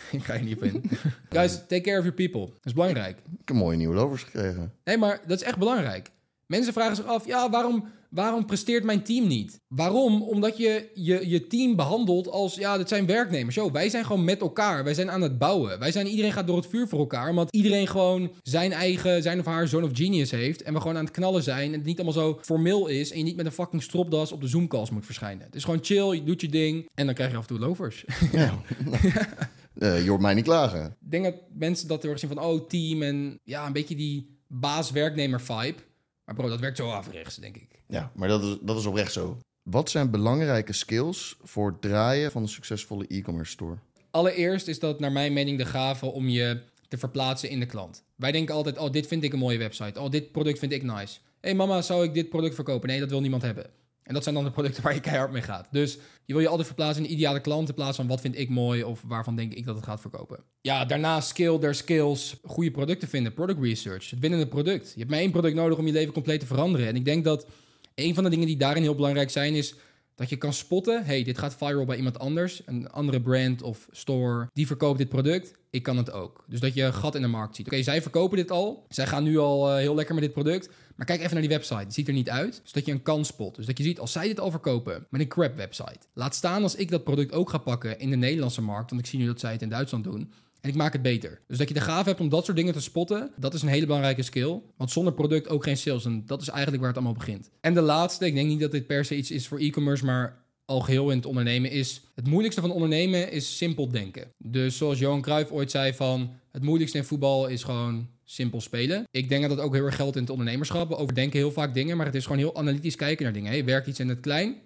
ik 0.10 0.24
ga 0.24 0.34
je 0.34 0.44
niet 0.44 0.56
op 0.56 0.62
in. 0.62 0.82
Guys, 1.30 1.52
take 1.68 1.80
care 1.80 1.98
of 1.98 2.04
your 2.04 2.12
people. 2.12 2.46
Dat 2.46 2.64
is 2.64 2.72
belangrijk. 2.72 3.18
Ik 3.40 3.48
heb 3.48 3.56
mooie 3.56 3.76
nieuwe 3.76 3.94
lovers 3.94 4.22
gekregen. 4.22 4.72
Nee, 4.84 4.96
maar 4.96 5.20
dat 5.26 5.40
is 5.40 5.46
echt 5.46 5.58
belangrijk. 5.58 6.10
Mensen 6.46 6.72
vragen 6.72 6.96
zich 6.96 7.04
af, 7.04 7.26
ja, 7.26 7.50
waarom, 7.50 7.84
waarom 8.08 8.46
presteert 8.46 8.84
mijn 8.84 9.02
team 9.02 9.26
niet? 9.26 9.60
Waarom? 9.68 10.22
Omdat 10.22 10.56
je, 10.56 10.90
je 10.94 11.28
je 11.28 11.46
team 11.46 11.76
behandelt 11.76 12.28
als, 12.28 12.54
ja, 12.54 12.76
dat 12.76 12.88
zijn 12.88 13.06
werknemers. 13.06 13.54
Yo, 13.54 13.70
wij 13.70 13.88
zijn 13.88 14.04
gewoon 14.04 14.24
met 14.24 14.40
elkaar. 14.40 14.84
Wij 14.84 14.94
zijn 14.94 15.10
aan 15.10 15.22
het 15.22 15.38
bouwen. 15.38 15.78
Wij 15.78 15.92
zijn, 15.92 16.06
iedereen 16.06 16.32
gaat 16.32 16.46
door 16.46 16.56
het 16.56 16.66
vuur 16.66 16.88
voor 16.88 16.98
elkaar. 16.98 17.28
Omdat 17.28 17.54
iedereen 17.54 17.86
gewoon 17.86 18.32
zijn 18.42 18.72
eigen, 18.72 19.22
zijn 19.22 19.38
of 19.38 19.44
haar 19.44 19.68
zone 19.68 19.86
of 19.86 19.90
genius 19.94 20.30
heeft. 20.30 20.62
En 20.62 20.72
we 20.74 20.80
gewoon 20.80 20.96
aan 20.96 21.04
het 21.04 21.14
knallen 21.14 21.42
zijn. 21.42 21.72
En 21.72 21.78
het 21.78 21.84
niet 21.84 22.00
allemaal 22.00 22.22
zo 22.22 22.38
formeel 22.42 22.86
is. 22.86 23.10
En 23.10 23.18
je 23.18 23.24
niet 23.24 23.36
met 23.36 23.46
een 23.46 23.52
fucking 23.52 23.82
stropdas 23.82 24.32
op 24.32 24.40
de 24.40 24.48
Zoom-calls 24.48 24.90
moet 24.90 25.04
verschijnen. 25.04 25.44
Het 25.46 25.54
is 25.54 25.64
gewoon 25.64 25.80
chill, 25.82 26.14
je 26.14 26.24
doet 26.24 26.40
je 26.40 26.48
ding. 26.48 26.88
En 26.94 27.06
dan 27.06 27.14
krijg 27.14 27.30
je 27.30 27.36
af 27.36 27.42
en 27.42 27.48
toe 27.48 27.66
lovers. 27.66 28.04
Ja. 28.32 28.58
Uh, 29.74 30.02
je 30.02 30.08
hoort 30.08 30.20
mij 30.20 30.34
niet 30.34 30.44
klagen. 30.44 30.84
Ik 30.84 31.10
denk 31.10 31.24
dat 31.24 31.34
mensen 31.52 31.88
dat 31.88 32.02
heel 32.02 32.10
erg 32.10 32.20
zien 32.20 32.28
van, 32.34 32.42
oh, 32.42 32.68
team 32.68 33.02
en 33.02 33.38
ja, 33.44 33.66
een 33.66 33.72
beetje 33.72 33.96
die 33.96 34.38
baas-werknemer 34.46 35.40
vibe. 35.40 35.78
Maar 36.24 36.34
bro, 36.34 36.48
dat 36.48 36.60
werkt 36.60 36.76
zo 36.76 36.90
averechts, 36.90 37.36
denk 37.36 37.56
ik. 37.56 37.82
Ja, 37.88 38.12
maar 38.14 38.28
dat 38.28 38.42
is, 38.42 38.56
dat 38.60 38.78
is 38.78 38.86
oprecht 38.86 39.12
zo. 39.12 39.38
Wat 39.62 39.90
zijn 39.90 40.10
belangrijke 40.10 40.72
skills 40.72 41.36
voor 41.42 41.70
het 41.70 41.80
draaien 41.80 42.30
van 42.30 42.42
een 42.42 42.48
succesvolle 42.48 43.06
e-commerce 43.06 43.52
store? 43.52 43.76
Allereerst 44.10 44.68
is 44.68 44.78
dat 44.78 45.00
naar 45.00 45.12
mijn 45.12 45.32
mening 45.32 45.58
de 45.58 45.64
gave 45.64 46.06
om 46.06 46.28
je 46.28 46.60
te 46.88 46.98
verplaatsen 46.98 47.50
in 47.50 47.60
de 47.60 47.66
klant. 47.66 48.04
Wij 48.16 48.32
denken 48.32 48.54
altijd, 48.54 48.78
oh, 48.78 48.90
dit 48.90 49.06
vind 49.06 49.22
ik 49.22 49.32
een 49.32 49.38
mooie 49.38 49.58
website. 49.58 50.00
Oh, 50.00 50.10
dit 50.10 50.32
product 50.32 50.58
vind 50.58 50.72
ik 50.72 50.82
nice. 50.82 51.18
Hé 51.40 51.48
hey, 51.48 51.54
mama, 51.54 51.82
zou 51.82 52.04
ik 52.04 52.14
dit 52.14 52.28
product 52.28 52.54
verkopen? 52.54 52.88
Nee, 52.88 53.00
dat 53.00 53.10
wil 53.10 53.20
niemand 53.20 53.42
hebben. 53.42 53.70
En 54.10 54.16
dat 54.16 54.24
zijn 54.24 54.34
dan 54.34 54.44
de 54.44 54.50
producten 54.50 54.82
waar 54.82 54.94
je 54.94 55.00
keihard 55.00 55.32
mee 55.32 55.42
gaat. 55.42 55.68
Dus 55.70 55.98
je 56.24 56.32
wil 56.32 56.42
je 56.42 56.48
altijd 56.48 56.66
verplaatsen 56.66 57.02
in 57.02 57.08
de 57.08 57.14
ideale 57.14 57.40
klant 57.40 57.68
in 57.68 57.74
plaats 57.74 57.96
van 57.96 58.06
wat 58.06 58.20
vind 58.20 58.38
ik 58.38 58.48
mooi 58.48 58.84
of 58.84 59.02
waarvan 59.06 59.36
denk 59.36 59.52
ik 59.52 59.66
dat 59.66 59.74
het 59.74 59.84
gaat 59.84 60.00
verkopen. 60.00 60.44
Ja, 60.60 60.84
daarna 60.84 61.20
skill 61.20 61.58
their 61.58 61.74
skills, 61.74 62.36
goede 62.44 62.70
producten 62.70 63.08
vinden, 63.08 63.34
product 63.34 63.62
research, 63.62 64.10
het 64.10 64.18
winnende 64.18 64.46
product. 64.46 64.92
Je 64.92 64.98
hebt 64.98 65.10
maar 65.10 65.18
één 65.18 65.30
product 65.30 65.54
nodig 65.54 65.78
om 65.78 65.86
je 65.86 65.92
leven 65.92 66.12
compleet 66.12 66.40
te 66.40 66.46
veranderen. 66.46 66.86
En 66.86 66.96
ik 66.96 67.04
denk 67.04 67.24
dat 67.24 67.46
een 67.94 68.14
van 68.14 68.24
de 68.24 68.30
dingen 68.30 68.46
die 68.46 68.56
daarin 68.56 68.82
heel 68.82 68.94
belangrijk 68.94 69.30
zijn 69.30 69.54
is 69.54 69.74
dat 70.14 70.28
je 70.28 70.36
kan 70.36 70.52
spotten, 70.52 71.04
hey, 71.04 71.24
dit 71.24 71.38
gaat 71.38 71.56
viral 71.56 71.84
bij 71.84 71.96
iemand 71.96 72.18
anders, 72.18 72.62
een 72.66 72.90
andere 72.90 73.20
brand 73.20 73.62
of 73.62 73.88
store, 73.90 74.48
die 74.52 74.66
verkoopt 74.66 74.98
dit 74.98 75.08
product, 75.08 75.52
ik 75.70 75.82
kan 75.82 75.96
het 75.96 76.12
ook. 76.12 76.44
Dus 76.46 76.60
dat 76.60 76.74
je 76.74 76.82
een 76.82 76.94
gat 76.94 77.14
in 77.14 77.22
de 77.22 77.28
markt 77.28 77.56
ziet. 77.56 77.66
Oké, 77.66 77.82
zij 77.82 78.02
verkopen 78.02 78.36
dit 78.36 78.50
al, 78.50 78.86
zij 78.88 79.06
gaan 79.06 79.22
nu 79.22 79.38
al 79.38 79.70
uh, 79.70 79.76
heel 79.76 79.94
lekker 79.94 80.14
met 80.14 80.24
dit 80.24 80.32
product, 80.32 80.68
maar 81.00 81.08
kijk 81.08 81.20
even 81.20 81.32
naar 81.32 81.48
die 81.48 81.56
website, 81.56 81.80
het 81.80 81.94
ziet 81.94 82.08
er 82.08 82.14
niet 82.14 82.30
uit, 82.30 82.60
zodat 82.64 82.86
je 82.86 82.92
een 82.92 83.02
kans 83.02 83.28
spot. 83.28 83.56
Dus 83.56 83.66
dat 83.66 83.78
je 83.78 83.84
ziet, 83.84 83.98
als 83.98 84.12
zij 84.12 84.26
dit 84.26 84.40
al 84.40 84.50
verkopen 84.50 85.06
met 85.10 85.20
een 85.20 85.28
crap 85.28 85.56
website, 85.56 85.98
laat 86.12 86.34
staan 86.34 86.62
als 86.62 86.74
ik 86.74 86.90
dat 86.90 87.04
product 87.04 87.32
ook 87.32 87.50
ga 87.50 87.58
pakken 87.58 87.98
in 87.98 88.10
de 88.10 88.16
Nederlandse 88.16 88.62
markt, 88.62 88.90
want 88.90 89.02
ik 89.02 89.08
zie 89.08 89.18
nu 89.18 89.26
dat 89.26 89.40
zij 89.40 89.52
het 89.52 89.62
in 89.62 89.68
Duitsland 89.68 90.04
doen, 90.04 90.32
en 90.60 90.68
ik 90.68 90.74
maak 90.74 90.92
het 90.92 91.02
beter. 91.02 91.40
Dus 91.46 91.58
dat 91.58 91.68
je 91.68 91.74
de 91.74 91.80
gave 91.80 92.08
hebt 92.08 92.20
om 92.20 92.28
dat 92.28 92.44
soort 92.44 92.56
dingen 92.56 92.72
te 92.72 92.80
spotten, 92.80 93.30
dat 93.36 93.54
is 93.54 93.62
een 93.62 93.68
hele 93.68 93.86
belangrijke 93.86 94.22
skill. 94.22 94.60
Want 94.76 94.90
zonder 94.90 95.12
product 95.12 95.48
ook 95.48 95.64
geen 95.64 95.76
sales. 95.76 96.04
En 96.04 96.22
dat 96.26 96.42
is 96.42 96.48
eigenlijk 96.48 96.78
waar 96.78 96.88
het 96.88 96.98
allemaal 96.98 97.18
begint. 97.18 97.50
En 97.60 97.74
de 97.74 97.80
laatste, 97.80 98.26
ik 98.26 98.34
denk 98.34 98.48
niet 98.48 98.60
dat 98.60 98.70
dit 98.70 98.86
per 98.86 99.04
se 99.04 99.16
iets 99.16 99.30
is 99.30 99.48
voor 99.48 99.58
e-commerce, 99.58 100.04
maar 100.04 100.42
al 100.64 100.80
geheel 100.80 101.10
in 101.10 101.16
het 101.16 101.26
ondernemen 101.26 101.70
is... 101.70 102.00
Het 102.14 102.26
moeilijkste 102.26 102.60
van 102.60 102.70
ondernemen 102.70 103.32
is 103.32 103.56
simpel 103.56 103.88
denken. 103.88 104.32
Dus 104.38 104.76
zoals 104.76 104.98
Johan 104.98 105.20
Cruijff 105.20 105.50
ooit 105.50 105.70
zei 105.70 105.94
van... 105.94 106.30
Het 106.50 106.62
moeilijkste 106.62 106.98
in 106.98 107.04
voetbal 107.04 107.46
is 107.46 107.62
gewoon 107.62 108.08
simpel 108.30 108.60
spelen. 108.60 109.04
Ik 109.10 109.28
denk 109.28 109.40
dat 109.48 109.56
dat 109.56 109.66
ook 109.66 109.74
heel 109.74 109.84
erg 109.84 109.96
geldt 109.96 110.16
in 110.16 110.22
het 110.22 110.30
ondernemerschap. 110.30 110.88
We 110.88 110.96
overdenken 110.96 111.38
heel 111.38 111.52
vaak 111.52 111.74
dingen, 111.74 111.96
maar 111.96 112.06
het 112.06 112.14
is 112.14 112.22
gewoon 112.22 112.38
heel 112.38 112.56
analytisch 112.56 112.96
kijken 112.96 113.24
naar 113.24 113.32
dingen. 113.32 113.50
Hey, 113.50 113.64
werkt 113.64 113.86
iets 113.86 114.00
in 114.00 114.08
het 114.08 114.20
klein? 114.20 114.56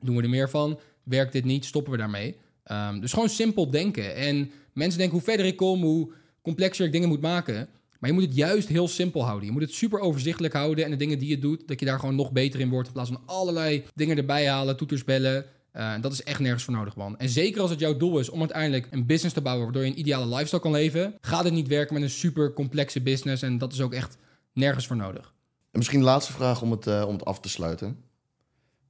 Doen 0.00 0.16
we 0.16 0.22
er 0.22 0.28
meer 0.28 0.50
van? 0.50 0.80
Werkt 1.02 1.32
dit 1.32 1.44
niet? 1.44 1.64
Stoppen 1.64 1.92
we 1.92 1.98
daarmee? 1.98 2.36
Um, 2.72 3.00
dus 3.00 3.12
gewoon 3.12 3.28
simpel 3.28 3.70
denken. 3.70 4.14
En 4.14 4.50
mensen 4.72 4.98
denken 4.98 5.16
hoe 5.16 5.26
verder 5.26 5.46
ik 5.46 5.56
kom, 5.56 5.82
hoe 5.82 6.12
complexer 6.42 6.86
ik 6.86 6.92
dingen 6.92 7.08
moet 7.08 7.20
maken. 7.20 7.68
Maar 7.98 8.10
je 8.10 8.16
moet 8.16 8.26
het 8.26 8.36
juist 8.36 8.68
heel 8.68 8.88
simpel 8.88 9.24
houden. 9.24 9.46
Je 9.46 9.52
moet 9.52 9.62
het 9.62 9.72
super 9.72 10.00
overzichtelijk 10.00 10.54
houden. 10.54 10.84
En 10.84 10.90
de 10.90 10.96
dingen 10.96 11.18
die 11.18 11.28
je 11.28 11.38
doet, 11.38 11.68
dat 11.68 11.80
je 11.80 11.86
daar 11.86 11.98
gewoon 11.98 12.14
nog 12.14 12.32
beter 12.32 12.60
in 12.60 12.68
wordt. 12.68 12.88
In 12.88 12.94
plaats 12.94 13.10
van 13.10 13.22
allerlei 13.26 13.84
dingen 13.94 14.16
erbij 14.16 14.48
halen, 14.48 14.76
toeters 14.76 15.04
bellen. 15.04 15.44
Uh, 15.76 15.94
dat 16.00 16.12
is 16.12 16.22
echt 16.22 16.40
nergens 16.40 16.64
voor 16.64 16.74
nodig, 16.74 16.96
man. 16.96 17.18
En 17.18 17.28
zeker 17.28 17.60
als 17.60 17.70
het 17.70 17.80
jouw 17.80 17.96
doel 17.96 18.18
is 18.18 18.28
om 18.28 18.38
uiteindelijk 18.38 18.88
een 18.90 19.06
business 19.06 19.34
te 19.34 19.40
bouwen 19.40 19.64
waardoor 19.64 19.82
je 19.84 19.90
een 19.90 19.98
ideale 19.98 20.26
lifestyle 20.26 20.60
kan 20.60 20.70
leven, 20.70 21.14
gaat 21.20 21.44
het 21.44 21.52
niet 21.52 21.68
werken 21.68 21.94
met 21.94 22.02
een 22.02 22.10
super 22.10 22.52
complexe 22.52 23.00
business. 23.00 23.42
En 23.42 23.58
dat 23.58 23.72
is 23.72 23.80
ook 23.80 23.92
echt 23.92 24.16
nergens 24.52 24.86
voor 24.86 24.96
nodig. 24.96 25.34
En 25.70 25.78
misschien 25.78 25.98
de 25.98 26.04
laatste 26.04 26.32
vraag 26.32 26.62
om 26.62 26.70
het, 26.70 26.86
uh, 26.86 27.04
om 27.06 27.14
het 27.14 27.24
af 27.24 27.40
te 27.40 27.48
sluiten. 27.48 28.04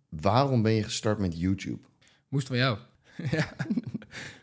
Waarom 0.08 0.62
ben 0.62 0.72
je 0.72 0.82
gestart 0.82 1.18
met 1.18 1.38
YouTube? 1.40 1.80
Moest 2.28 2.46
van 2.46 2.56
jou. 2.56 2.78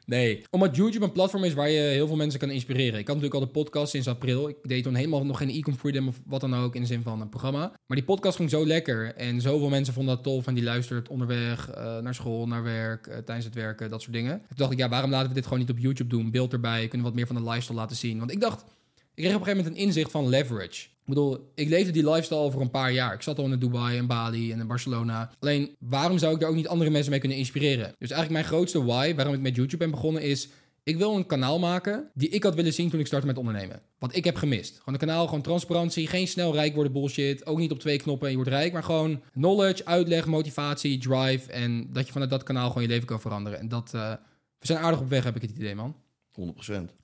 Nee, 0.06 0.44
omdat 0.50 0.76
YouTube 0.76 1.06
een 1.06 1.12
platform 1.12 1.44
is 1.44 1.54
waar 1.54 1.70
je 1.70 1.80
heel 1.80 2.08
veel 2.08 2.16
mensen 2.16 2.40
kan 2.40 2.50
inspireren. 2.50 3.00
Ik 3.00 3.08
had 3.08 3.16
natuurlijk 3.16 3.34
al 3.34 3.48
de 3.48 3.60
podcast 3.60 3.92
sinds 3.92 4.08
april. 4.08 4.50
Ik 4.50 4.56
deed 4.62 4.84
toen 4.84 4.96
helemaal 4.96 5.26
nog 5.26 5.38
geen 5.38 5.50
Ecom 5.50 5.76
Freedom 5.76 6.08
of 6.08 6.16
wat 6.26 6.42
dan 6.42 6.56
ook 6.56 6.76
in 6.76 6.82
de 6.82 6.88
zin 6.88 7.02
van 7.02 7.22
een 7.22 7.30
programma. 7.30 7.60
Maar 7.60 7.98
die 7.98 8.06
podcast 8.06 8.36
ging 8.36 8.50
zo 8.50 8.66
lekker 8.66 9.16
en 9.16 9.42
zoveel 9.42 9.70
mensen 9.70 9.94
vonden 9.94 10.16
dat 10.16 10.24
tof 10.24 10.48
en 10.48 10.54
die 10.54 10.64
luistert 10.64 11.10
onderweg 11.10 11.70
uh, 11.70 11.98
naar 11.98 12.16
school, 12.16 12.48
naar 12.48 12.64
werk, 12.64 13.08
uh, 13.08 13.18
tijdens 13.18 13.46
het 13.46 13.56
werken, 13.56 13.90
dat 13.90 14.02
soort 14.02 14.14
dingen. 14.14 14.38
Toen 14.40 14.48
dacht 14.56 14.72
ik, 14.72 14.78
ja, 14.78 14.90
waarom 14.90 15.12
laten 15.12 15.28
we 15.28 15.34
dit 15.34 15.44
gewoon 15.44 15.60
niet 15.60 15.70
op 15.70 15.80
YouTube 15.80 16.10
doen? 16.10 16.32
Beeld 16.32 16.54
erbij, 16.54 16.88
kunnen 16.88 17.08
wat 17.08 17.16
meer 17.16 17.28
van 17.28 17.36
de 17.36 17.44
lifestyle 17.44 17.78
laten 17.78 17.96
zien. 17.96 18.20
Want 18.20 18.32
ik 18.32 18.42
dacht, 18.42 18.62
ik 19.14 19.26
kreeg 19.26 19.36
op 19.36 19.40
een 19.40 19.46
gegeven 19.46 19.58
moment 19.58 19.76
een 19.76 19.88
inzicht 19.88 20.12
van 20.12 20.30
leverage. 20.30 20.88
Ik 21.10 21.16
bedoel, 21.16 21.52
ik 21.56 21.70
leefde 21.70 21.92
die 21.92 22.10
lifestyle 22.10 22.40
over 22.40 22.62
een 22.62 22.70
paar 22.70 22.92
jaar. 22.92 23.14
Ik 23.14 23.22
zat 23.22 23.40
al 23.40 23.46
in 23.46 23.60
Dubai 23.60 23.98
en 23.98 24.08
Bali 24.08 24.52
en 24.52 24.60
in 24.60 24.68
Barcelona. 24.68 25.32
Alleen, 25.40 25.76
waarom 25.80 26.18
zou 26.18 26.34
ik 26.34 26.40
daar 26.40 26.50
ook 26.50 26.56
niet 26.56 26.68
andere 26.68 26.90
mensen 26.90 27.12
mee 27.12 27.20
kunnen 27.20 27.38
inspireren? 27.38 27.96
Dus 27.98 28.12
eigenlijk 28.12 28.30
mijn 28.30 28.46
grootste 28.46 28.84
why, 28.84 29.16
waarom 29.16 29.34
ik 29.34 29.40
met 29.40 29.56
YouTube 29.56 29.78
ben 29.78 29.92
begonnen, 29.92 30.22
is... 30.22 30.50
Ik 30.84 30.98
wil 30.98 31.16
een 31.16 31.26
kanaal 31.26 31.60
maken 31.60 32.10
die 32.14 32.30
ik 32.30 32.44
had 32.44 32.56
willen 32.56 32.74
zien 32.74 32.90
toen 32.90 33.00
ik 33.00 33.08
startte 33.08 33.28
met 33.28 33.38
ondernemen. 33.38 33.82
Wat 34.00 34.16
ik 34.16 34.24
heb 34.24 34.36
gemist. 34.36 34.78
Gewoon 34.78 34.94
een 34.94 35.08
kanaal, 35.08 35.26
gewoon 35.26 35.42
transparantie. 35.42 36.08
Geen 36.08 36.28
snel 36.28 36.54
rijk 36.54 36.74
worden 36.74 36.94
bullshit. 36.94 37.46
Ook 37.46 37.58
niet 37.58 37.72
op 37.72 37.80
twee 37.80 37.98
knoppen 37.98 38.26
en 38.26 38.32
je 38.32 38.40
wordt 38.40 38.54
rijk. 38.54 38.74
Maar 38.74 38.84
gewoon 38.84 39.22
knowledge, 39.32 39.86
uitleg, 39.86 40.26
motivatie, 40.26 41.00
drive. 41.00 41.52
En 41.52 41.90
dat 41.94 42.06
je 42.06 42.12
vanuit 42.12 42.30
dat 42.30 42.44
kanaal 42.44 42.68
gewoon 42.68 42.84
je 42.84 42.90
leven 42.90 43.08
kan 43.08 43.22
veranderen. 43.22 43.60
En 43.60 43.68
dat... 43.68 43.92
Uh, 43.96 44.12
we 44.60 44.66
zijn 44.66 44.80
aardig 44.80 45.00
op 45.00 45.10
weg, 45.10 45.24
heb 45.24 45.36
ik 45.36 45.42
het 45.42 45.52
idee, 45.52 45.76
man. 45.76 45.96
100%. 46.40 46.42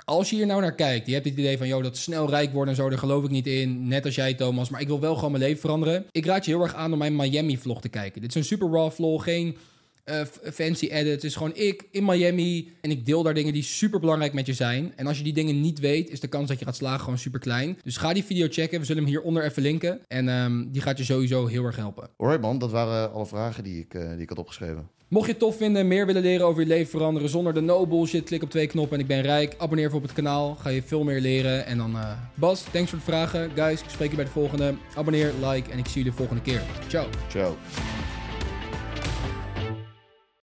Als 0.05 0.29
je 0.29 0.35
hier 0.35 0.45
nou 0.45 0.61
naar 0.61 0.75
kijkt, 0.75 1.07
je 1.07 1.13
hebt 1.13 1.25
het 1.25 1.37
idee 1.37 1.57
van, 1.57 1.67
joh, 1.67 1.83
dat 1.83 1.97
snel 1.97 2.29
rijk 2.29 2.53
worden 2.53 2.69
en 2.69 2.81
zo, 2.81 2.89
daar 2.89 2.97
geloof 2.97 3.23
ik 3.23 3.29
niet 3.29 3.47
in. 3.47 3.87
Net 3.87 4.05
als 4.05 4.15
jij, 4.15 4.33
Thomas. 4.33 4.69
Maar 4.69 4.81
ik 4.81 4.87
wil 4.87 4.99
wel 4.99 5.15
gewoon 5.15 5.31
mijn 5.31 5.43
leven 5.43 5.59
veranderen. 5.59 6.05
Ik 6.11 6.25
raad 6.25 6.45
je 6.45 6.51
heel 6.51 6.61
erg 6.61 6.73
aan 6.73 6.91
om 6.91 6.97
mijn 6.97 7.15
Miami-vlog 7.15 7.81
te 7.81 7.89
kijken. 7.89 8.21
Dit 8.21 8.29
is 8.29 8.35
een 8.35 8.43
super 8.43 8.69
raw 8.69 8.91
vlog, 8.91 9.23
geen 9.23 9.57
uh, 10.05 10.21
fancy 10.53 10.87
edits. 10.87 11.13
Het 11.13 11.23
is 11.23 11.35
gewoon 11.35 11.55
ik 11.55 11.87
in 11.91 12.05
Miami 12.05 12.73
en 12.81 12.91
ik 12.91 13.05
deel 13.05 13.23
daar 13.23 13.33
dingen 13.33 13.53
die 13.53 13.63
super 13.63 13.99
belangrijk 13.99 14.33
met 14.33 14.45
je 14.45 14.53
zijn. 14.53 14.93
En 14.95 15.07
als 15.07 15.17
je 15.17 15.23
die 15.23 15.33
dingen 15.33 15.61
niet 15.61 15.79
weet, 15.79 16.09
is 16.09 16.19
de 16.19 16.27
kans 16.27 16.47
dat 16.47 16.59
je 16.59 16.65
gaat 16.65 16.75
slagen 16.75 16.99
gewoon 16.99 17.17
super 17.17 17.39
klein. 17.39 17.77
Dus 17.83 17.97
ga 17.97 18.13
die 18.13 18.23
video 18.23 18.47
checken. 18.49 18.79
We 18.79 18.85
zullen 18.85 19.03
hem 19.03 19.11
hieronder 19.11 19.43
even 19.43 19.61
linken. 19.61 19.99
En 20.07 20.27
um, 20.27 20.71
die 20.71 20.81
gaat 20.81 20.97
je 20.97 21.03
sowieso 21.03 21.45
heel 21.45 21.63
erg 21.63 21.75
helpen. 21.75 22.09
Alright 22.17 22.41
man, 22.41 22.59
dat 22.59 22.71
waren 22.71 23.11
alle 23.13 23.25
vragen 23.25 23.63
die 23.63 23.79
ik, 23.79 23.93
uh, 23.93 24.09
die 24.09 24.21
ik 24.21 24.29
had 24.29 24.37
opgeschreven. 24.37 24.89
Mocht 25.07 25.25
je 25.25 25.31
het 25.31 25.41
tof 25.41 25.57
vinden 25.57 25.81
en 25.81 25.87
meer 25.87 26.05
willen 26.05 26.21
leren 26.21 26.45
over 26.45 26.61
je 26.61 26.67
leven 26.67 26.89
veranderen 26.89 27.29
zonder 27.29 27.53
de 27.53 27.61
no 27.61 27.87
bullshit, 27.87 28.23
klik 28.23 28.43
op 28.43 28.49
twee 28.49 28.67
knoppen 28.67 28.97
en 28.97 29.03
ik 29.03 29.07
ben 29.07 29.21
rijk. 29.21 29.55
Abonneer 29.57 29.89
voor 29.89 29.97
op 29.99 30.05
het 30.05 30.13
kanaal, 30.13 30.55
ga 30.55 30.69
je 30.69 30.83
veel 30.83 31.03
meer 31.03 31.21
leren. 31.21 31.65
En 31.65 31.77
dan 31.77 31.91
uh, 31.91 32.11
Bas, 32.33 32.63
thanks 32.71 32.89
voor 32.89 32.99
de 32.99 33.05
vragen. 33.05 33.51
Guys, 33.55 33.81
ik 33.81 33.89
spreek 33.89 34.09
je 34.09 34.15
bij 34.15 34.25
de 34.25 34.31
volgende. 34.31 34.75
Abonneer, 34.95 35.31
like 35.41 35.71
en 35.71 35.77
ik 35.77 35.85
zie 35.85 35.95
jullie 35.95 36.11
de 36.11 36.17
volgende 36.17 36.41
keer. 36.41 36.61
Ciao. 36.87 37.07
Ciao. 37.29 37.55